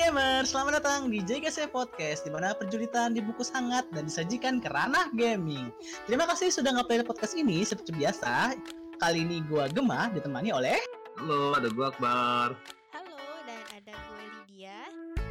[0.00, 5.12] gamer, selamat datang di JGC Podcast di mana perjulitan dibungkus hangat dan disajikan ke ranah
[5.12, 5.68] gaming.
[6.08, 8.56] Terima kasih sudah ngapain podcast ini seperti biasa.
[8.96, 10.80] Kali ini gua Gemah ditemani oleh
[11.20, 12.56] Halo, ada gua Akbar.
[12.96, 14.80] Halo, dan ada gue Lydia.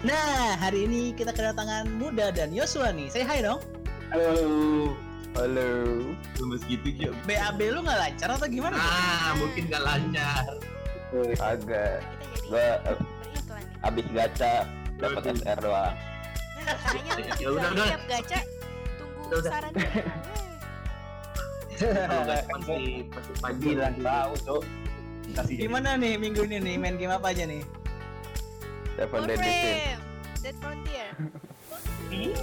[0.06, 3.10] Nah, hari ini kita kedatangan Muda dan Yosua nih.
[3.10, 3.66] Saya hai dong.
[4.14, 4.94] Halo.
[5.34, 5.70] Halo.
[6.38, 7.18] Cuma segitu juga.
[7.26, 8.78] BAB lu nggak lancar atau gimana?
[8.78, 10.62] Ah, mungkin gak lancar.
[11.42, 12.06] Agak.
[12.06, 12.94] Kita jadi Gua
[13.82, 14.04] eh, beriklan nih.
[14.04, 14.54] abis gacha
[14.98, 15.22] dapat.
[15.34, 15.96] SR doang.
[16.60, 16.76] Nah,
[17.42, 17.88] Ya udah, udah.
[17.88, 18.40] tiap gacha
[18.98, 19.52] tunggu Udah, udah.
[19.52, 19.72] saran
[22.20, 24.60] nggak pasti pasti pagi Bilang tahu.
[25.30, 27.62] Kasih Gimana nih minggu ini nih main game apa aja nih?
[28.96, 29.96] Seven Deadly
[30.40, 31.08] Dead Frontier.
[32.10, 32.34] Eh,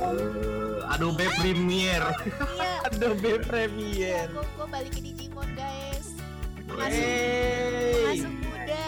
[0.95, 2.14] Adobe Premiere.
[2.54, 4.30] Iya, Adobe Premiere.
[4.30, 6.14] gue gue balik ke Digimon guys.
[6.66, 8.06] Masuk, Hey.
[8.06, 8.84] masuk muda.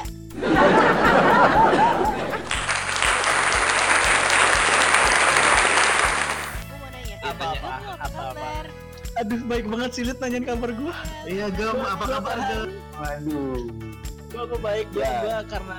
[9.18, 10.94] Aduh, baik banget sih Lit nanyain kabar gua.
[11.24, 12.68] Iya, Gam, apa kabar, Gam?
[12.94, 13.58] Waduh.
[14.28, 15.10] Gua gua baik Ya.
[15.20, 15.78] gua karena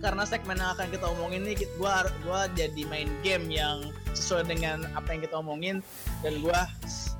[0.00, 4.86] karena segmen yang akan kita omongin ini gua gua jadi main game yang sesuai dengan
[4.92, 5.76] apa yang kita omongin
[6.20, 6.68] dan gua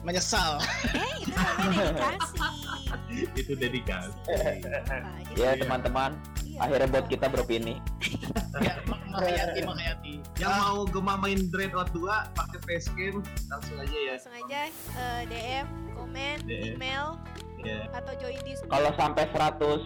[0.01, 0.62] menyesal.
[0.91, 2.37] Eh, itu namanya dedikasi.
[3.37, 4.17] Itu dedikasi.
[4.25, 4.97] Apa,
[5.29, 6.11] jadi- Ya teman-teman.
[6.61, 7.80] Akhirnya buat kita beropini.
[8.61, 10.12] ya, makayati makayati.
[10.36, 14.12] Yang mau Gema main Dreadout 2 pakai facecam langsung aja ya.
[14.14, 16.77] langsung aja eh, DM, komen, DM.
[16.77, 17.17] email
[17.61, 17.84] Ya.
[17.92, 19.84] atau join di Kalau sampai 100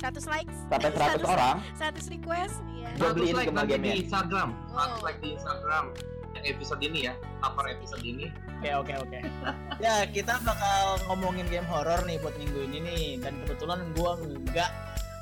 [0.00, 4.48] 100 likes sampai 100 orang, 100 request iya Gua 100 beliin like nanti di Instagram.
[4.72, 5.04] 100 Wow.
[5.04, 5.84] like di Instagram.
[6.30, 8.32] Yang episode ini ya, cover episode ini.
[8.56, 9.18] Oke oke oke.
[9.84, 14.70] ya kita bakal ngomongin game horor nih buat minggu ini nih dan kebetulan gua nggak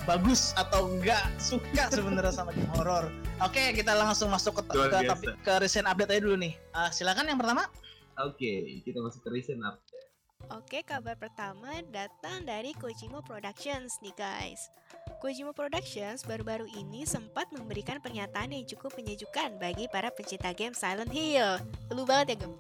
[0.08, 3.12] bagus atau nggak suka sebenarnya sama game horor.
[3.44, 6.56] Oke kita langsung masuk ke, ke topik ke recent update aja dulu nih.
[6.72, 7.68] Ah, silakan yang pertama.
[8.18, 9.78] Oke, kita masuk ke recent up.
[10.48, 14.72] Oke, kabar pertama datang dari Kojima Productions nih guys.
[15.20, 21.12] Kojima Productions baru-baru ini sempat memberikan pernyataan yang cukup menyejukkan bagi para pencinta game Silent
[21.12, 21.60] Hill.
[21.92, 22.54] Lu banget ya, Gem?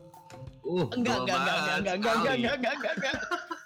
[0.68, 3.16] Uh, Enggak enggak enggak enggak enggak enggak enggak enggak enggak enggak enggak.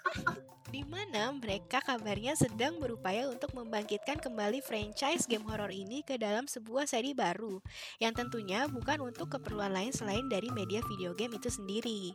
[0.73, 6.49] di mana mereka kabarnya sedang berupaya untuk membangkitkan kembali franchise game horor ini ke dalam
[6.49, 7.61] sebuah seri baru
[8.01, 12.09] yang tentunya bukan untuk keperluan lain selain dari media video game itu sendiri.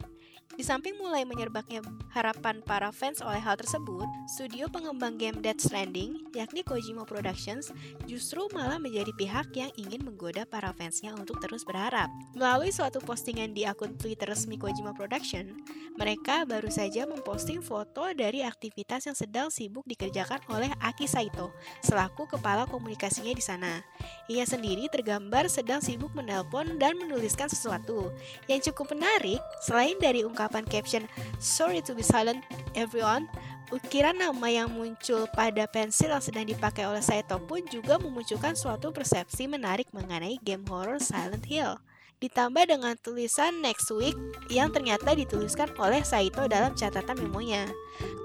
[0.57, 6.35] Di samping mulai menyerbaknya harapan para fans oleh hal tersebut, studio pengembang game Death Stranding,
[6.35, 7.71] yakni Kojima Productions,
[8.11, 12.11] justru malah menjadi pihak yang ingin menggoda para fansnya untuk terus berharap.
[12.35, 15.53] Melalui suatu postingan di akun Twitter resmi Kojima Production,
[15.95, 21.55] mereka baru saja memposting foto dari aktivitas yang sedang sibuk dikerjakan oleh Aki Saito
[21.87, 23.83] selaku kepala komunikasinya di sana.
[24.31, 28.11] Ia sendiri tergambar sedang sibuk menelpon dan menuliskan sesuatu.
[28.47, 30.38] Yang cukup menarik, selain dari ungkapan
[30.71, 31.11] caption
[31.43, 32.47] "Sorry to be silent,
[32.79, 33.27] everyone",
[33.75, 38.95] ukiran nama yang muncul pada pensil yang sedang dipakai oleh Saito pun juga memunculkan suatu
[38.95, 41.77] persepsi menarik mengenai game horror Silent Hill.
[42.19, 44.19] Ditambah dengan tulisan next week
[44.51, 47.71] yang ternyata dituliskan oleh Saito dalam catatan memonya.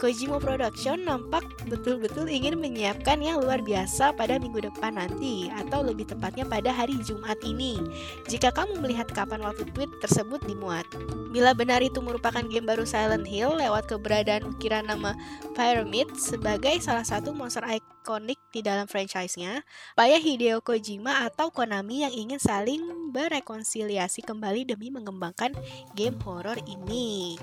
[0.02, 6.09] Kojima Production nampak betul-betul ingin menyiapkan yang luar biasa pada minggu depan nanti atau lebih
[6.09, 7.78] tepatnya pada hari Jumat ini.
[8.26, 10.90] Jika kamu melihat kapan waktu tweet tersebut dimuat.
[11.30, 15.14] Bila benar itu merupakan game baru Silent Hill lewat keberadaan ukiran nama
[15.53, 17.62] Pyramid sebagai salah satu monster
[18.03, 19.64] ikonik di dalam franchise-nya,
[19.96, 22.84] Paya Hideo Kojima atau Konami yang ingin saling
[23.16, 25.56] berekonsiliasi kembali demi mengembangkan
[25.96, 27.40] game horor ini.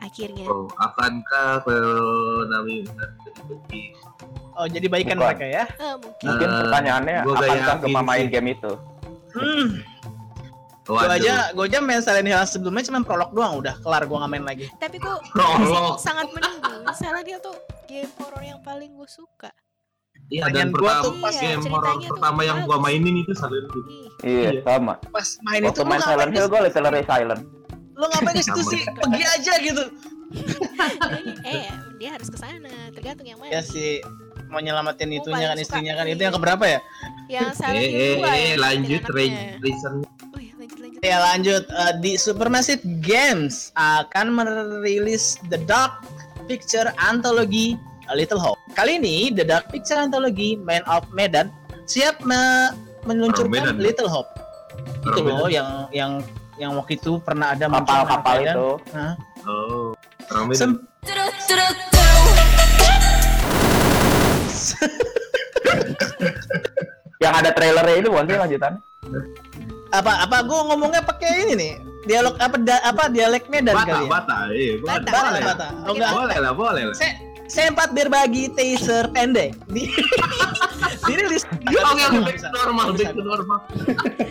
[0.00, 2.88] Akhirnya, Oh, akankah Konami
[4.56, 5.28] Oh jadi baikan Bukan.
[5.36, 5.64] mereka ya?
[5.68, 8.72] eh, mungkin Mungkin Eh, pertanyaannya akankah Gema main game itu?
[9.36, 9.68] Hmm.
[10.82, 11.14] Gua Waduh.
[11.14, 14.44] aja gua aja main Silent Hill sebelumnya cuma prolog doang udah kelar gua nggak main
[14.44, 14.66] lagi.
[14.76, 15.94] tapi gue Prolog.
[15.96, 16.74] sangat menunggu.
[16.92, 17.54] Silent Hill tuh
[17.84, 19.50] game horor yang paling gue suka.
[20.28, 23.14] Iya, dan gua pertama tuh pas- game Iya, horror ceritanya tuh pertama yang gua mainin
[23.16, 23.84] itu Silent Hill.
[23.86, 24.60] Iya, Iya.
[24.64, 24.94] sama.
[25.06, 27.42] Pas main Waktu itu main Silent Hill gue literally silent.
[27.92, 28.82] lu ngapain ke situ sih?
[28.88, 29.84] Pergi aja gitu.
[31.44, 33.52] eh, dia harus ke sana, tergantung yang mana.
[33.52, 34.00] Ya sih
[34.48, 36.80] mau nyelamatin Gua itunya kan istrinya kan itu yang keberapa ya?
[37.30, 39.02] Yang Eh, Silent Hill eh, 2 ya, eh, lanjut
[39.60, 39.94] reason.
[41.02, 45.98] Ya lanjut Eh, di Supermassive Games akan merilis The Dark
[46.46, 47.74] Picture Anthology
[48.06, 48.62] A Little Hope.
[48.72, 51.50] Kali ini The Dark Picture Anthology Man of Medan
[51.84, 52.70] siap me-
[53.02, 53.82] meluncurkan Medan.
[53.82, 54.30] Little Hope.
[55.02, 55.50] Itu loh Medan.
[55.50, 56.12] yang yang
[56.56, 58.68] yang waktu itu pernah ada Kapal-kapal itu.
[58.94, 59.12] Hah?
[59.42, 59.90] Oh.
[60.54, 60.86] Sem-
[67.18, 68.80] Yang ada trailernya itu bukan sih lanjutannya?
[69.92, 71.72] Apa apa gue ngomongnya pakai ini nih.
[72.02, 74.10] Dialog apa da- apa dialek Medan Bata, kali ya?
[74.10, 74.90] bata, iya, boleh.
[74.90, 75.42] Bata, Bata, boleh.
[75.44, 75.66] bata.
[75.86, 76.10] Oh, enggak.
[76.10, 76.96] Boleh lah, boleh lah.
[76.96, 77.12] Saya
[77.46, 79.86] saya sempat berbagi teaser pendek di
[81.04, 83.58] dirilis Oke, oke, back to normal, back to normal.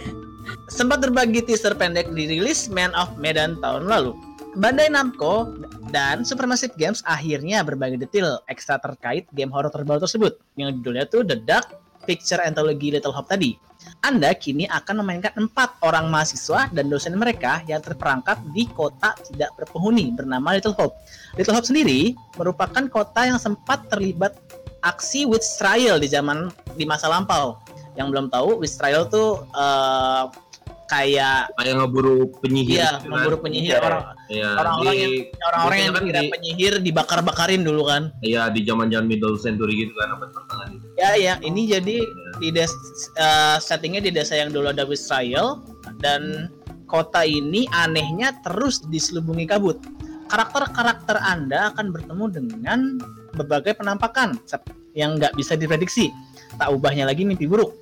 [0.71, 4.17] sempat berbagi teaser pendek dirilis Man of Medan tahun lalu.
[4.51, 5.47] Bandai Namco
[5.87, 11.23] dan Supermassive Games akhirnya berbagi detail ekstra terkait game horror terbaru tersebut yang judulnya tuh
[11.23, 11.71] The Dark
[12.03, 13.55] Picture Anthology Little Hope tadi.
[14.01, 19.53] Anda kini akan memainkan empat orang mahasiswa dan dosen mereka yang terperangkap di kota tidak
[19.55, 20.97] berpenghuni bernama Little Hope.
[21.33, 24.33] Little Hope sendiri merupakan kota yang sempat terlibat
[24.81, 27.61] aksi witch trial di zaman di masa lampau.
[27.93, 30.23] Yang belum tahu witch trial tuh eh,
[30.87, 32.75] kayak Kayak ngeburu penyihir.
[32.75, 33.11] iya gitu kan.
[33.13, 33.79] memburu penyihir Iya.
[33.79, 35.13] orang Iya, orang-orang di- yang
[35.45, 38.01] orang-orang yang kan dikira di- penyihir dibakar-bakarin dulu kan.
[38.19, 40.85] Iya, di zaman-zaman middle century gitu kan, abad pertengahan itu.
[40.95, 41.95] Ya ya, ini jadi
[42.41, 42.73] di des
[43.21, 45.61] eh, settingnya di desa yang dulu ada trial
[46.01, 46.49] dan
[46.89, 49.79] kota ini anehnya terus diselubungi kabut.
[50.27, 52.79] Karakter-karakter Anda akan bertemu dengan
[53.37, 54.35] berbagai penampakan
[54.97, 56.11] yang nggak bisa diprediksi.
[56.59, 57.79] Tak ubahnya lagi mimpi buruk.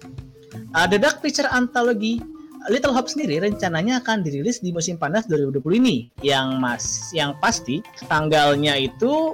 [0.74, 2.22] Uh, The Dark Picture Anthology
[2.68, 5.98] Little Hope sendiri rencananya akan dirilis di musim panas 2020 ini.
[6.22, 6.86] Yang mas,
[7.16, 7.80] yang pasti
[8.12, 9.34] tanggalnya itu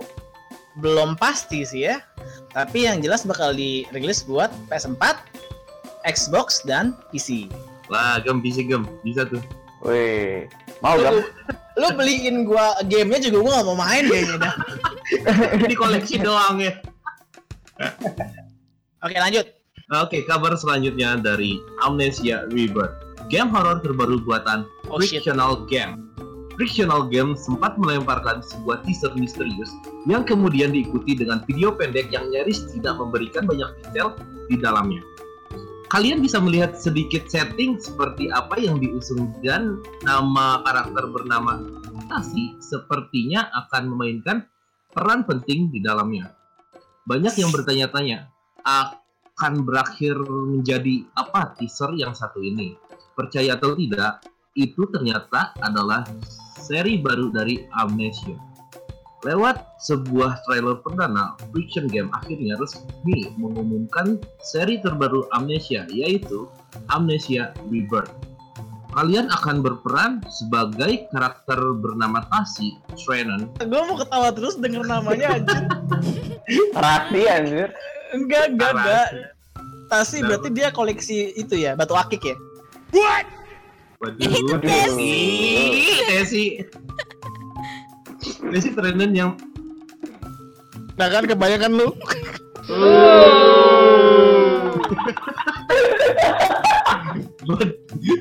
[0.78, 1.98] belum pasti sih ya.
[2.56, 5.19] Tapi yang jelas bakal dirilis buat PS4,
[6.07, 7.52] Xbox dan PC.
[7.92, 9.44] Lah, gem, bisa gem, bisa tuh.
[9.84, 10.48] Wih,
[10.80, 11.19] mau gak?
[11.75, 14.56] lu beliin gua gamenya juga gua gak mau main kayaknya dah.
[15.69, 16.80] Di koleksi doang ya.
[19.04, 19.46] Oke lanjut.
[20.02, 22.96] Oke, kabar selanjutnya dari Amnesia Rebirth.
[23.30, 24.98] Game horor terbaru buatan Oh.
[24.98, 26.05] Frictional Game.
[26.56, 29.72] Frictional Game sempat melemparkan sebuah teaser misterius
[30.07, 34.16] yang kemudian diikuti dengan video pendek yang nyaris tidak memberikan banyak detail
[34.48, 35.04] di dalamnya.
[35.92, 41.62] Kalian bisa melihat sedikit setting seperti apa yang diusung dan nama karakter bernama
[42.06, 44.46] Tasi sepertinya akan memainkan
[44.94, 46.31] peran penting di dalamnya.
[47.10, 48.30] Banyak yang bertanya-tanya,
[48.66, 52.78] akan berakhir menjadi apa teaser yang satu ini?
[53.13, 54.25] Percaya atau tidak,
[54.56, 56.07] itu ternyata adalah
[56.63, 58.40] seri baru dari Amnesia.
[59.28, 66.46] Lewat sebuah trailer perdana, Friction Game akhirnya resmi mengumumkan seri terbaru Amnesia, yaitu
[66.94, 68.13] Amnesia Rebirth.
[68.96, 75.68] Kalian akan berperan sebagai karakter bernama Tasi Trenan Gua mau ketawa terus denger namanya aja.
[76.86, 77.75] Raksi anjir.
[78.16, 79.07] enggak, enggak, enggak.
[79.92, 82.36] Tasi berarti dia koleksi itu ya, batu akik ya?
[84.06, 85.13] Waduh, Tesi.
[86.06, 86.46] Tesi.
[88.54, 89.34] Tesi Trenan yang
[90.96, 91.90] Nah kan kebanyakan lu.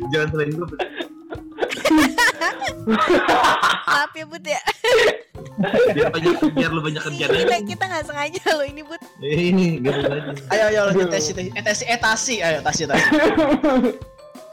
[0.09, 0.69] jangan selain gue.
[3.85, 4.61] Maaf ya Bud ya.
[5.95, 9.01] Biar banyak biar lu banyak kerjaan Kita kita nggak sengaja loh ini Bud.
[9.21, 10.33] Ini gitu aja.
[10.51, 11.51] Ayo ayo lanjut tesi tesi.
[11.53, 12.41] Eh tesi eh tasi.
[12.41, 13.07] Ayo tasi tasi.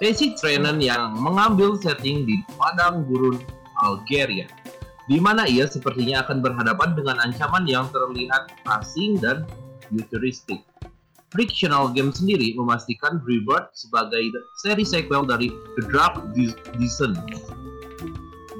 [0.02, 3.38] Tesi Trenan yang mengambil setting di padang gurun
[3.86, 4.50] Algeria,
[5.06, 8.50] di mana ia sepertinya akan berhadapan dengan ancaman yang terlihat
[8.82, 9.46] asing dan
[9.94, 10.66] futuristik.
[11.30, 14.34] Frictional Game sendiri memastikan Rebirth sebagai
[14.66, 15.86] seri sequel dari The
[16.34, 17.22] Dis- Descent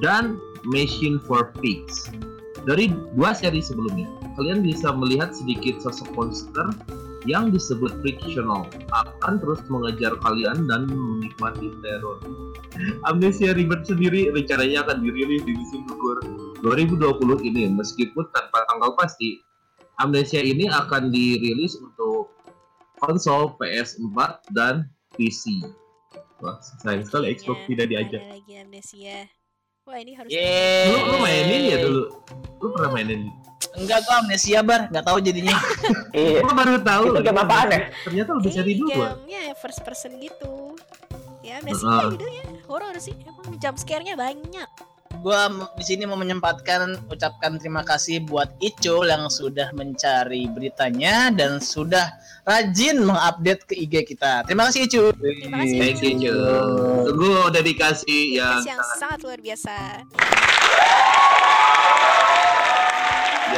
[0.06, 0.38] dan
[0.70, 2.14] Machine for Pigs.
[2.70, 4.06] Dari dua seri sebelumnya,
[4.38, 6.70] kalian bisa melihat sedikit sosok monster
[7.30, 12.18] yang disebut frictional akan terus mengejar kalian dan menikmati teror.
[13.10, 16.18] Amnesia Rebirth sendiri rencananya akan dirilis di musim gugur
[16.66, 19.42] 2020 ini meskipun tanpa tanggal pasti.
[20.02, 22.34] Amnesia ini akan dirilis untuk
[22.98, 24.18] konsol PS4
[24.58, 25.62] dan PC.
[26.42, 28.22] Wah, sayang sekali Xbox Iya, tidak diajak.
[28.26, 29.18] Ada lagi amnesia.
[29.86, 30.30] Wah ini harus.
[30.34, 30.90] Yeay.
[30.90, 32.04] Lu, lu mainin ya dulu?
[32.62, 33.30] Lu pernah mainin?
[33.72, 35.56] Enggak gua amnesia bar, enggak tahu jadinya.
[36.12, 36.44] Iya.
[36.44, 37.04] Gua baru tahu.
[37.16, 37.80] Itu game apaan ya?
[38.04, 39.08] Ternyata lebih Ini dua.
[39.16, 40.76] gamenya first person gitu.
[41.40, 42.12] Ya amnesia Heeh.
[42.14, 43.16] judulnya horor sih.
[43.24, 44.70] Emang jump scare-nya banyak.
[45.22, 51.60] Gua di sini mau menyempatkan ucapkan terima kasih buat Icul yang sudah mencari beritanya dan
[51.60, 54.48] sudah rajin mengupdate ke IG kita.
[54.48, 55.12] Terima kasih Icul.
[55.16, 56.32] Terima kasih, Thank you, Icu.
[56.32, 57.04] Cul.
[57.12, 59.76] Tunggu dedikasi yang yang sangat luar biasa.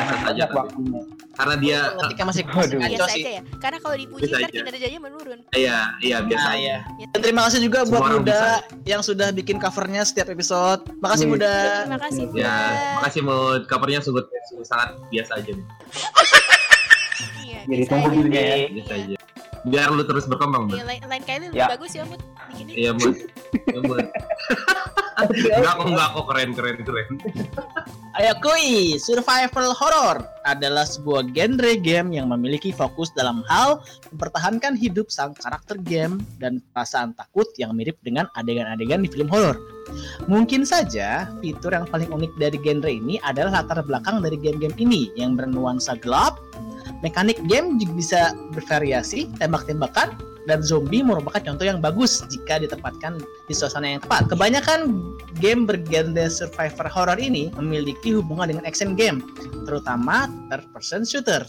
[0.03, 1.01] Biasa saja waktunya.
[1.33, 3.23] karena dia Ngetiknya masih Biasa sih.
[3.23, 3.41] aja ya.
[3.57, 4.53] Karena kalau dipuji ntar aja.
[4.53, 5.39] kinerjanya menurun.
[5.51, 6.75] iya iya biasa Nah, aja.
[6.93, 7.07] ya.
[7.09, 8.51] Dan terima kasih juga Semua buat Muda bisa.
[8.83, 10.81] yang sudah bikin covernya setiap episode.
[10.99, 11.33] Makasih Iya.
[11.33, 11.53] Muda.
[11.81, 12.37] Terima kasih Bud.
[12.37, 12.55] Ya,
[12.95, 13.61] makasih Mud.
[13.65, 14.23] Covernya sungguh,
[14.61, 15.65] sangat biasa aja nih.
[17.39, 18.55] Iya, Jadi biasa tunggu ya.
[18.69, 19.15] Biasa aja.
[19.63, 20.67] Biar lu terus berkembang.
[20.67, 20.89] Iya, Bud.
[20.91, 21.67] lain, lain kali lebih Ya.
[21.71, 22.73] bagus ya Mut bikinnya.
[22.75, 23.15] Iya, Bud.
[23.55, 24.05] Iya, Bud.
[25.13, 27.09] Enggak kok, enggak kok keren keren keren.
[28.13, 35.09] Ayo kui, survival horror adalah sebuah genre game yang memiliki fokus dalam hal mempertahankan hidup
[35.09, 39.57] sang karakter game dan perasaan takut yang mirip dengan adegan-adegan di film horor.
[40.25, 45.13] Mungkin saja fitur yang paling unik dari genre ini adalah latar belakang dari game-game ini
[45.13, 46.41] yang bernuansa gelap.
[47.03, 48.21] Mekanik game juga bisa
[48.55, 50.15] bervariasi, tembak-tembakan,
[50.47, 54.27] dan zombie merupakan contoh yang bagus jika ditempatkan di suasana yang tepat.
[54.31, 54.99] Kebanyakan
[55.39, 59.23] game bergenre survivor horror ini memiliki hubungan dengan action game,
[59.67, 61.43] terutama third person shooter.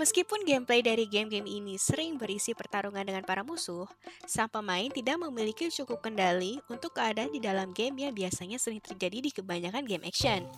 [0.00, 3.84] Meskipun gameplay dari game-game ini sering berisi pertarungan dengan para musuh,
[4.24, 9.20] sang pemain tidak memiliki cukup kendali untuk keadaan di dalam game yang biasanya sering terjadi
[9.20, 10.48] di kebanyakan game action.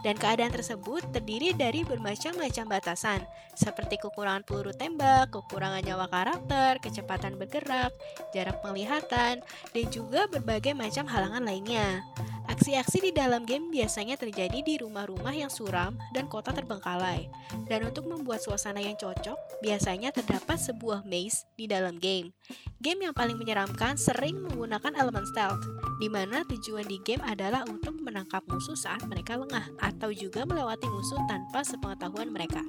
[0.00, 3.20] Dan keadaan tersebut terdiri dari bermacam-macam batasan,
[3.52, 7.92] seperti kekurangan peluru tembak, kekurangan nyawa karakter, kecepatan bergerak,
[8.32, 9.44] jarak penglihatan,
[9.76, 12.00] dan juga berbagai macam halangan lainnya.
[12.46, 17.26] Aksi-aksi di dalam game biasanya terjadi di rumah-rumah yang suram dan kota terbengkalai.
[17.66, 22.30] Dan untuk membuat suasana yang cocok, biasanya terdapat sebuah maze di dalam game.
[22.78, 25.60] Game yang paling menyeramkan sering menggunakan elemen stealth,
[25.98, 30.86] di mana tujuan di game adalah untuk menangkap musuh saat mereka lengah, atau juga melewati
[30.86, 32.62] musuh tanpa sepengetahuan mereka.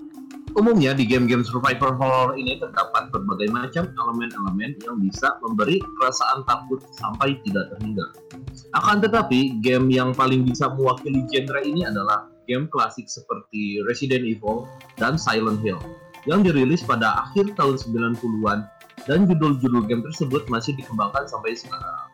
[0.58, 6.82] Umumnya di game-game survivor horror ini terdapat berbagai macam elemen-elemen yang bisa memberi perasaan takut
[6.98, 8.10] sampai tidak terhingga.
[8.74, 14.66] Akan tetapi, game yang paling bisa mewakili genre ini adalah game klasik seperti Resident Evil
[14.98, 15.78] dan Silent Hill
[16.28, 18.60] yang dirilis pada akhir tahun 90-an
[19.08, 22.12] dan judul-judul game tersebut masih dikembangkan sampai sekarang.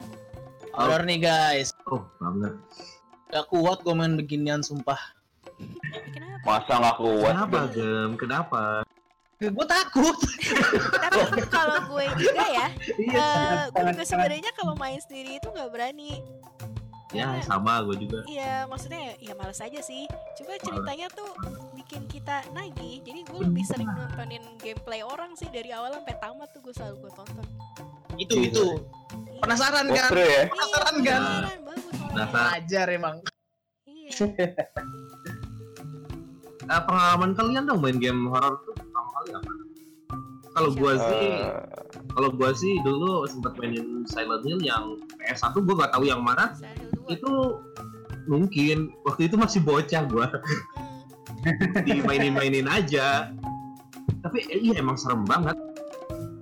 [0.73, 2.53] Horror nih guys, Oh, banget.
[3.29, 4.97] gak kuat gue main beginian sumpah.
[6.13, 6.45] Kenapa?
[6.45, 7.33] Masa nggak kuat?
[7.33, 8.11] Kenapa, Gem?
[8.17, 8.61] Kenapa?
[9.41, 10.17] Gue takut.
[11.03, 13.27] Tapi kalau gue juga ya, Iya,
[13.69, 16.21] eh, gue sebenarnya kalau main sendiri itu nggak berani.
[17.13, 18.19] Ya sama gue juga.
[18.25, 20.03] Iya, maksudnya ya, ya males aja sih.
[20.33, 21.29] Cuma ceritanya tuh
[21.73, 22.99] bikin kita nagih.
[22.99, 23.47] Jadi gue Hmm.
[23.47, 27.45] lebih sering nontonin gameplay orang sih dari awal sampai tamat tuh gue selalu gue tonton.
[28.13, 28.65] itu itu.
[28.77, 29.41] Iya.
[29.41, 30.09] Penasaran kan?
[30.09, 30.43] Ya?
[30.45, 31.21] Penasaran Iya, kan?
[31.21, 32.11] penasaran, bagus soalnya.
[32.11, 32.51] Penasaran.
[32.55, 33.15] Ajar emang.
[33.85, 34.09] Iya.
[36.63, 39.51] Eh, pengalaman kalian dong main game horror tuh pertama kali apa?
[40.49, 41.51] Kalau gua sih, Eh,
[42.07, 46.55] kalau gua sih dulu sempat mainin Silent Hill yang PS1 gua gak tahu yang mana.
[47.07, 47.59] Itu
[48.23, 50.27] mungkin waktu itu masih bocah gua
[51.43, 51.83] Hmm.
[51.87, 53.31] dimainin-mainin aja.
[54.23, 55.55] Tapi eh, iya emang serem banget.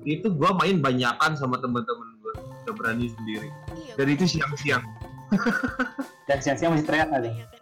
[0.04, 2.34] Itu gua main banyakan sama temen-temen gua,
[2.66, 3.50] gak berani sendiri.
[3.74, 4.86] Iya, Dan itu siang-siang.
[6.30, 7.30] Dan siang-siang masih teriak kali.
[7.30, 7.60] banyak kan.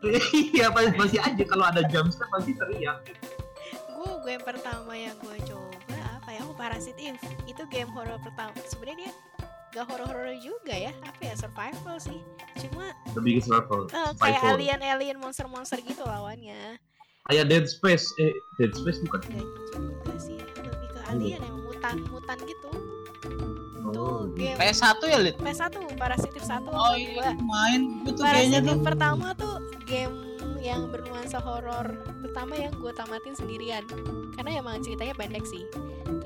[0.51, 2.97] Iya pasti masih aja kalau ada jumpscare pasti teriak.
[3.99, 5.75] gue game pertama yang gue coba
[6.15, 6.39] apa ya?
[6.43, 7.19] Oh, Parasite Eve.
[7.45, 8.51] Itu game horror pertama.
[8.63, 9.11] Sebenarnya dia
[9.71, 10.91] gak horor-horor juga ya.
[11.01, 11.33] Apa ya?
[11.35, 12.19] Survival sih.
[12.59, 13.85] Cuma Lebih ke survival.
[13.85, 14.55] eh, kayak Survival.
[14.55, 16.77] alien-alien monster-monster gitu lawannya.
[17.25, 19.21] Kayak Dead Space, eh Dead Space bukan?
[19.23, 20.37] Gak juga sih.
[20.37, 22.69] Lebih ke alien yang mutan-mutan gitu.
[23.79, 25.35] Itu Oh, game PS1 ya, Lid?
[25.35, 27.41] PS1 Parasite Eve 1 Oh sama iya, 2.
[27.43, 27.81] main.
[28.03, 28.77] Gue tuh Parasite kayaknya tuh.
[28.79, 30.15] Pertama tuh game
[30.59, 31.87] yang bernuansa horor
[32.19, 33.81] pertama yang gue tamatin sendirian
[34.33, 35.63] karena emang ceritanya pendek sih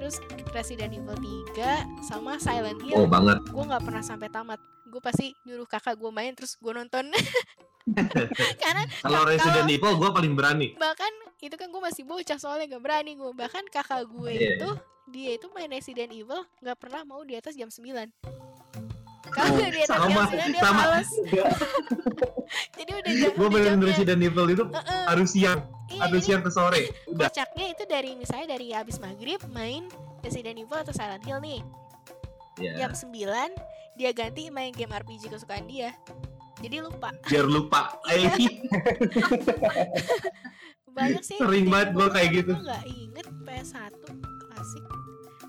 [0.04, 0.20] terus
[0.52, 1.16] Resident Evil
[1.56, 3.40] 3 sama Silent Oh Hill banget.
[3.40, 7.08] gue nggak pernah sampai tamat gue pasti nyuruh kakak gue main terus gue nonton
[8.62, 10.76] karena Kalau Resident Evil gue paling berani.
[10.76, 11.08] bahkan
[11.40, 14.52] itu kan gue masih bocah soalnya gak berani gue bahkan kakak gue Iya.
[14.54, 14.70] itu
[15.10, 18.53] dia itu main Resident Evil nggak pernah mau di atas jam 9
[19.34, 20.80] kalau di atas jam sama, 9 dia sama.
[20.80, 21.10] males
[22.78, 23.86] jadi udah jam Gue jamnya.
[23.86, 25.04] Resident Evil itu Heeh.
[25.06, 26.82] harus siang, Iya, harus siang ke sore.
[27.06, 27.28] Udah.
[27.28, 31.62] kocaknya itu dari misalnya dari habis maghrib main Resident Evil atau Silent Hill nih
[32.56, 33.10] Ya, jam 9
[33.94, 35.90] dia ganti main game RPG kesukaan dia
[36.60, 37.92] jadi lupa biar lupa.
[38.14, 38.30] Eh,
[40.94, 42.54] banyak sih Sering banget gua kayak gitu.
[42.54, 43.94] gue nggak inget PS1
[44.44, 44.84] klasik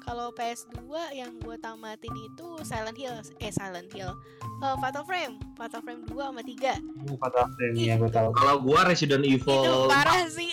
[0.04, 4.12] kalau PS2 yang gue tamatin itu Silent Hill eh Silent Hill
[4.56, 6.78] Eh, Fatal Frame Fatal Frame 2 sama 3
[7.18, 8.28] Fatal Frame ya gue tahu.
[8.32, 10.49] kalau gue Resident itu Evil parah sih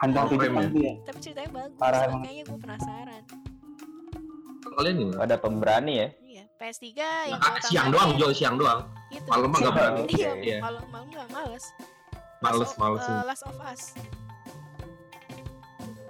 [0.00, 0.92] Hantam Fatal Frame dia.
[1.02, 2.20] tapi ceritanya bagus Parah emang.
[2.20, 3.22] makanya gue penasaran
[4.72, 5.18] kalian gimana?
[5.20, 6.08] ada pemberani ya?
[6.24, 6.86] iya PS3
[7.28, 8.80] yang Ah, gua siang tamatin doang, Jo, siang doang.
[9.10, 10.02] itu Malam mah gak berani.
[10.08, 10.58] iya Iya.
[10.60, 11.64] malam malam gak males
[12.40, 13.04] Males, males.
[13.04, 13.82] eh, Last of Us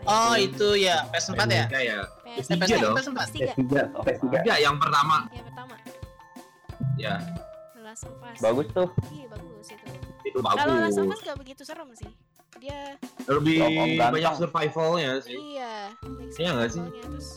[0.02, 1.64] Oh, itu ya PS4 ya?
[1.70, 1.98] Ya.
[2.26, 2.94] PS3 Tiga PS4 dong.
[2.96, 3.12] PS4.
[3.12, 4.24] PS3 PS3, oh, PS3.
[4.40, 5.16] Tiga yang pertama.
[5.30, 5.74] yang pertama
[6.98, 7.14] Ya,
[7.78, 8.88] Last of Us Bagus tuh.
[9.10, 9.86] iya bagus itu
[10.22, 11.18] itu kalau Last of bagus.
[11.18, 12.10] Us gak begitu serem sih
[12.60, 12.94] dia
[13.26, 13.58] Lebih
[13.98, 15.34] banyak survivalnya sih.
[15.34, 15.90] iya
[16.38, 16.82] Iya nggak sih?
[17.02, 17.28] Terus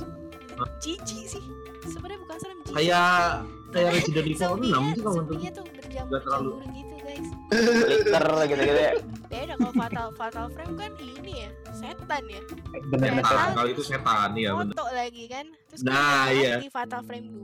[0.80, 1.44] jijik sih.
[1.86, 2.76] Sebenarnya bukan serem jijik.
[2.78, 5.66] Kayak kayak Resident Evil 6 Zombinya, sih kalau untuk zombinya tuh
[6.22, 7.30] jamur gitu guys.
[7.82, 8.94] Glitter gitu-gitu ya.
[9.26, 12.42] Beda kalau fatal fatal frame kan ini ya setan ya.
[12.88, 13.26] bener Setan.
[13.26, 14.72] setan kalau itu setan ya benar.
[14.72, 15.46] Foto lagi kan.
[15.68, 16.56] Terus Nah, iya.
[16.58, 17.40] di fatal frame 2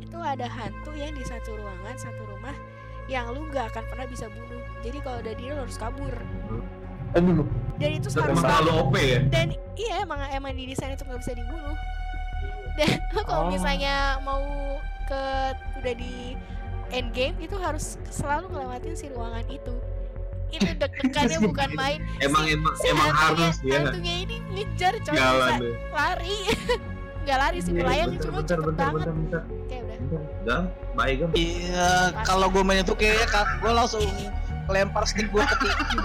[0.00, 2.56] itu ada hantu yang di satu ruangan satu rumah
[3.06, 4.62] yang lu gak akan pernah bisa bunuh.
[4.80, 6.14] Jadi kalau udah dia lu harus kabur.
[7.10, 7.42] aduh
[7.74, 9.18] Dan itu harus terlalu OP ya.
[9.26, 11.74] dan iya emang emang didesain untuk nggak bisa dibunuh
[12.78, 13.50] dan kalau Oh.
[13.50, 14.38] misalnya mau
[15.04, 15.22] ke
[15.76, 16.38] udah di
[16.90, 19.74] end game itu harus selalu ngelewatin si ruangan itu
[20.50, 23.78] itu deg-degannya bukan main Emang Si- emang si emang hantunya, harus ya.
[23.80, 25.16] hantunya ini ngejar coy
[25.90, 26.38] lari
[27.22, 29.42] nggak lari sih Iya, melayang cuma bentar, cepet bentar, banget bentar, bentar.
[29.66, 30.22] kayak udah Bentar.
[30.40, 30.62] Gam,
[30.96, 31.30] baik gam.
[31.36, 31.90] Iya,
[32.24, 33.26] kalau gue main itu kayaknya
[33.60, 34.02] gue langsung
[34.66, 36.04] lempar stick gue ke TV.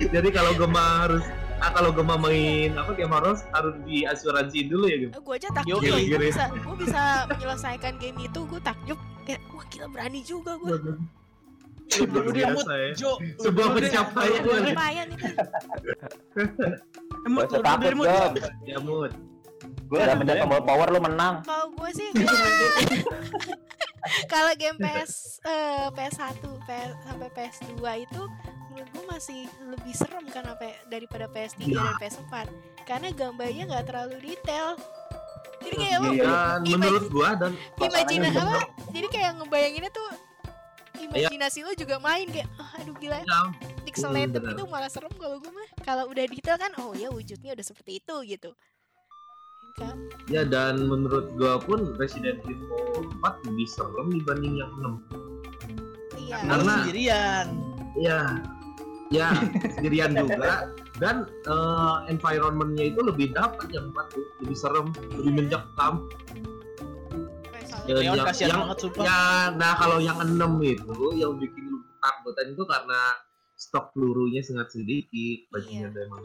[0.14, 1.24] Jadi kalau Gema harus
[1.60, 5.10] ah kalau Gema main apa game harus harus diasuransiin dulu ya Gem.
[5.12, 8.98] gue aja takjub loh gue bisa gue bisa menyelesaikan game itu gue takjub
[9.28, 10.96] kayak wah gila berani juga gue
[11.90, 12.90] Luar biasa ya.
[12.94, 13.18] Jo.
[13.42, 14.46] Sebuah pencapaian.
[14.46, 15.26] lumayan itu
[17.26, 18.32] Emut, lu dari mut.
[18.62, 19.10] Ya mut.
[19.90, 21.42] gue Udah pencet tombol power lu menang.
[21.42, 22.14] kalau gue sih
[24.32, 27.74] kalau game PS eh, PS1 PS, sampai PS2
[28.06, 28.59] itu gue
[29.10, 32.34] masih lebih serem kan sampai daripada PS3 dan PS4
[32.84, 34.78] karena gambarnya nggak terlalu detail.
[35.60, 36.24] Jadi kayak lo Iya.
[36.56, 38.88] Dan menurut gua dan imajinasi suasananya apa?
[38.88, 40.08] jadi kayak ngebayanginnya tuh
[41.00, 43.40] imajinasi lo juga main kayak "Ah, aduh gila ya,
[43.82, 44.52] pixelated bener.
[44.54, 45.68] itu malah serem kalau gue mah.
[45.80, 48.50] Kalau udah detail kan oh ya wujudnya udah seperti itu gitu.
[49.76, 49.96] Kan?
[50.26, 54.96] Ya dan menurut gua pun Resident Evil 4 lebih serem dibanding yang 6.
[56.18, 56.36] iya.
[56.38, 57.46] Karena Karena- sendirian.
[57.96, 58.20] Ya,
[59.10, 59.34] ya
[59.74, 60.70] sendirian juga
[61.02, 66.06] dan eh, environmentnya itu lebih dapat yang 4 tuh lebih serem, lebih mencekam.
[67.42, 67.84] kayak salah.
[67.84, 69.02] Ya, Leon yang- yang- banget sumpah.
[69.02, 69.20] Ya,
[69.52, 70.30] nah kalau yang 6
[70.62, 73.00] itu yang bikin lu takutan itu karena
[73.58, 75.92] stok pelurunya sangat sedikit bajunya Iya.
[75.92, 76.20] memang.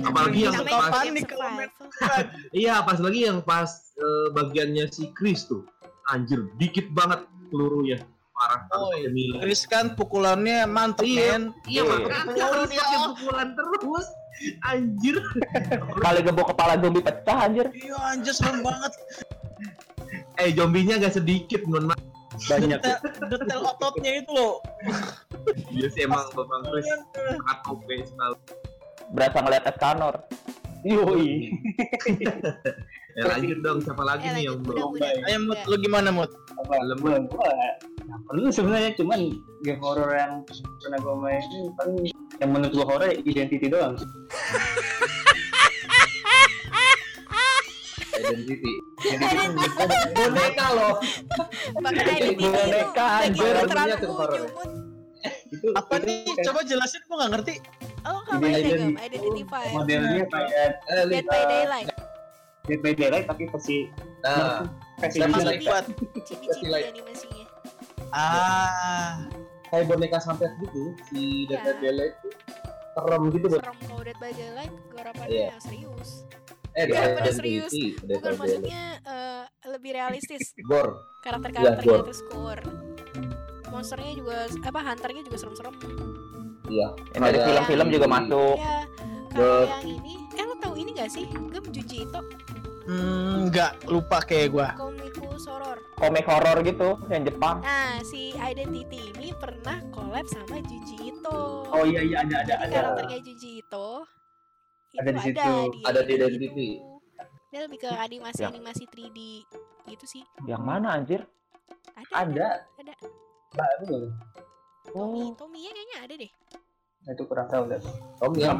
[0.00, 1.26] Apalagi yang Namanya suka pas panik
[2.62, 5.62] iya pas lagi yang pas eh, bagiannya si Chris tuh.
[6.08, 8.02] Anjir, dikit banget pelurunya.
[8.40, 9.36] Parah Oh, banget iya.
[9.44, 11.36] Chris kan pukulannya mantep Iya.
[11.36, 11.42] men.
[11.68, 11.82] Iya, Iya.
[11.84, 14.06] makanya dia harus pakai pukulan terus.
[14.64, 15.16] Anjir.
[16.00, 17.66] Kali gebuk kepala zombie pecah anjir.
[17.70, 18.92] Iya anjir serem banget.
[20.40, 22.00] Eh, zombinya gak sedikit, mohon maaf.
[22.40, 22.98] banyak Detail,
[23.28, 24.64] detail ototnya itu loh.
[25.68, 28.36] Iya sih emang Bang Chris sangat OP sekali.
[29.12, 30.14] Berasa ngeliat Escanor.
[30.82, 31.28] Yoi
[33.10, 34.94] Ya lanjut dong, siapa lagi Eh, nih yang belum?
[34.94, 35.66] Ayo mut, Udah.
[35.66, 36.30] lu gimana mut?
[36.52, 37.48] apa gue gue
[37.98, 39.20] nggak perlu sebenarnya cuman
[39.60, 40.44] game horror yang
[40.78, 41.96] pernah gue mainin paling
[42.36, 43.96] yang menurut gue horror identity doang
[48.12, 48.72] Identity.
[50.12, 50.94] boneka loh
[52.20, 53.54] itu Boneka, anjir.
[53.64, 54.89] terlalu unyu Mut.
[55.50, 56.18] Itu Apa itu nih?
[56.24, 57.54] kayak Coba jelasin gua nggak ngerti.
[58.02, 58.58] Oh kamu ada
[59.02, 59.42] Identity.
[59.44, 61.88] Five modelnya kayak Eh, Dead by Daylight
[62.62, 63.76] Dead by Daylight tapi versi
[64.20, 64.62] Nah,
[64.96, 65.48] versi Tapi digital.
[65.48, 65.84] like- Buat
[66.22, 66.86] Cibi-cibi Light.
[66.88, 67.44] animasinya
[68.10, 69.22] ah
[69.66, 71.62] kayak boneka santet gitu si Iya.
[71.62, 72.14] Dead Daylight
[72.92, 75.50] serem gitu Serem kalau Dead by Daylight Garapannya Iya.
[75.58, 76.10] serius
[76.72, 77.72] eh Dead pada serius.
[77.72, 80.94] Dead Bukan by maksudnya eh, lebih realistis Gore.
[81.20, 82.62] Karakter-karakternya Iya, terus core
[83.80, 85.74] Monsternya juga Apa hunternya juga serem-serem
[86.70, 86.88] Iya.
[87.10, 88.56] Yang dari Kayak- film-film juga masuk.
[88.56, 88.78] Ya
[89.26, 92.20] kalau yang ini Eh lo tahu ini gak sih Gem Junji Ito
[92.82, 94.68] hmm, nggak lupa kayak gua.
[94.74, 97.58] Komikus horror Komik horor gitu yang Jepang.
[97.60, 101.66] Nah, si Identity ini pernah collab sama Junji Ito.
[101.66, 103.88] oh iya iya ada ada Jadi ada karakternya Junji Ito
[104.90, 105.38] Ada itu di situ.
[105.40, 106.66] ada di Ada di Identity itu.
[107.50, 109.18] Dia lebih ke animasi-animasi 3D
[109.86, 110.22] gitu sih.
[110.44, 111.20] Yang mana anjir?
[112.14, 112.18] Ada.
[112.18, 112.46] ada
[112.78, 112.94] Ada.
[113.54, 114.10] Baru
[114.90, 116.30] Tommy, Oh, Tommy ya kayaknya ada deh.
[117.00, 117.80] Nah, itu kurang tahu dah
[118.20, 118.52] Om ya.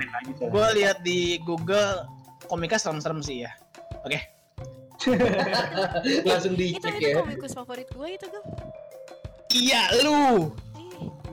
[0.49, 2.07] Gua lihat di Google
[2.47, 3.53] komiknya serem-serem sih ya.
[6.29, 7.17] Langsung Itu dicek itu ya.
[7.25, 8.43] komikus favorit gue itu gue.
[9.51, 10.53] Iya lu.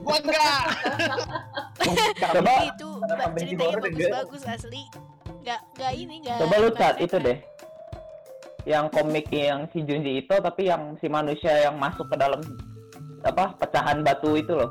[0.00, 0.64] Gua enggak.
[2.16, 2.88] Coba itu
[3.36, 4.82] ceritanya bagus-bagus asli.
[5.44, 6.38] Nggak nggak ini nggak.
[6.40, 7.38] coba lu cat itu deh.
[8.64, 12.40] Yang komik yang si Junji itu tapi yang si manusia yang masuk ke dalam
[13.24, 14.70] apa pecahan batu itu loh.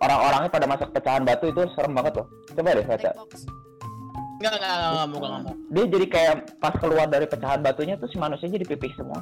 [0.00, 2.26] Orang-orangnya pada masuk pecahan batu itu serem banget loh.
[2.56, 3.10] Coba deh baca.
[4.40, 5.54] Enggak enggak enggak enggak mau enggak mau.
[5.68, 9.20] Dia jadi kayak pas keluar dari pecahan batunya tuh si manusia jadi pipih semua.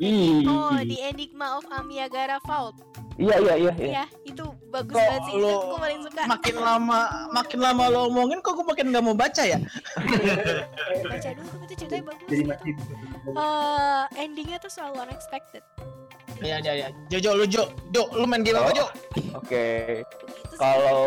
[0.00, 2.78] Ih, Oh, The Enigma of Amiyagara Vault.
[3.20, 3.90] Iya iya iya iya.
[3.92, 7.00] Iya, itu bagus Kok banget sih itu lo gue paling suka makin lama
[7.36, 9.58] makin lama lo omongin kok gue makin nggak mau baca ya
[11.12, 12.48] baca dulu itu ceritanya bagus jadi gitu.
[12.48, 12.72] masih
[13.36, 15.60] Eh, endingnya tuh selalu unexpected
[16.40, 18.74] ya ya ya Jojo lu Jo Jo lu main game apa Oh.
[18.74, 18.86] Jo
[19.34, 19.66] Oke.
[20.50, 21.00] sih Kalau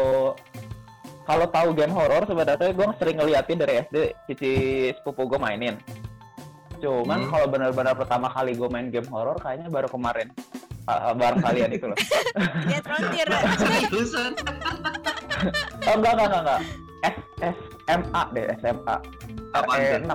[1.23, 4.51] kalau tahu game horor sebenarnya gue sering ngeliatin dari SD cici
[4.91, 5.79] sepupu gue mainin.
[6.77, 7.29] Cuman Hmm.
[7.29, 10.27] kalau benar-benar pertama kali gue main game horor kayaknya baru kemarin.
[10.83, 11.95] Ah, bareng kalian itu loh.
[12.67, 14.35] Dead Frontier Seriusan?
[15.87, 16.61] Oh enggak enggak enggak enggak.
[17.03, 17.15] S
[17.87, 18.95] SMA deh SMA.
[19.53, 19.87] Apaan tuh?
[19.95, 20.11] RE6.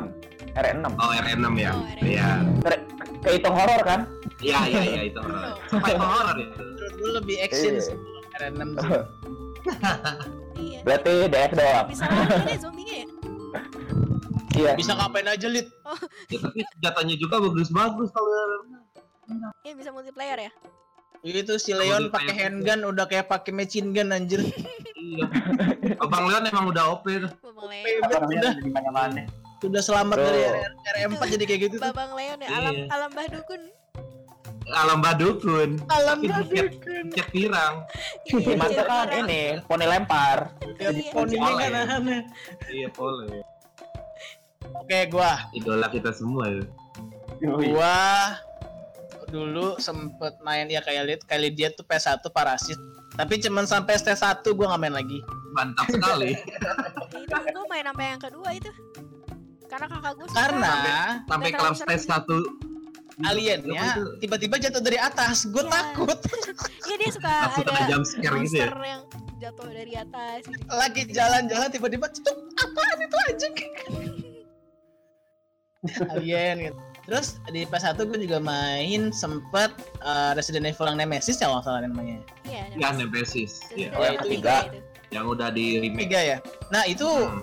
[0.59, 0.87] RE6.
[0.93, 1.73] Oh RM6 ya?
[1.73, 2.05] Oh, RM6.
[2.05, 2.29] Iya.
[2.61, 2.85] Ke-
[3.29, 4.01] Kehitung horor kan?
[4.39, 5.53] Iya iya iya itu horor.
[5.69, 6.57] Survival horror itu.
[6.59, 7.83] Menurut gue lebih action Iya.
[7.85, 7.97] sih
[8.39, 8.91] R6 sih
[10.65, 11.87] iya Berarti DF doang.
[11.87, 13.07] bisa lari kan ya zombinya ya
[14.55, 14.71] Iya.
[14.75, 15.67] bisa ngapain aja lid
[16.27, 18.31] Ya, tapi senjatanya juga bagus-bagus kalau
[19.61, 20.53] iya bisa multiplayer ya
[21.21, 24.39] itu si Leon pakai handgun udah kayak pakai machine gun anjir
[24.95, 25.27] Iya.
[25.99, 27.33] Abang Leon emang udah OP tuh.
[27.41, 29.23] Babang Leon udah di mana-mana
[29.61, 30.25] udah selamat Bro.
[30.25, 30.41] dari
[31.03, 31.85] RM4 jadi kayak gitu tuh.
[31.85, 32.85] Babang Leon ya alam Iya.
[32.89, 33.63] alam bah dukun
[34.69, 35.71] Alam badukun.
[35.89, 37.89] alam badukun Cek pirang.
[38.23, 40.39] Iya, Gimana jadi kan ini poni lempar.
[40.77, 41.11] ya Iya.
[41.11, 41.67] poninya Oleh.
[41.67, 42.21] kan aneh
[42.69, 43.41] Iya boleh.
[44.79, 46.63] oke gua Idola kita semua ya.
[47.41, 47.97] gua
[49.27, 52.77] dulu sempet main ya kayak lihat kali dia tuh PS1 parasit
[53.15, 55.19] tapi cuman sampai ST1 gua nggak main lagi
[55.51, 56.37] Mantap sekali.
[56.37, 58.69] itu gue main sampai yang kedua itu
[59.69, 60.75] karena kakak gue karena
[61.25, 62.39] Sampai kelas terlalu tes satu.
[63.21, 63.85] aliennya
[64.17, 65.71] tiba-tiba jatuh dari atas gue Iya.
[65.71, 66.19] takut
[66.85, 68.69] iya dia suka Langsung ada jump scare gitu ya.
[68.71, 69.03] yang
[69.39, 70.63] jatuh dari atas gitu.
[70.69, 73.55] lagi jalan-jalan tiba-tiba cetuk apaan itu anjing
[76.13, 81.49] alien gitu terus di PS1 gue juga main sempet eh, Resident Evil yang Nemesis ya
[81.49, 82.89] kalau salah namanya iya ada Ya.
[82.95, 83.53] Nemesis.
[83.73, 83.89] Iya.
[83.89, 84.57] ada Oh, yang ketiga.
[85.09, 86.01] Yang udah di remake.
[86.05, 87.43] tiga ya nah itu Hmm.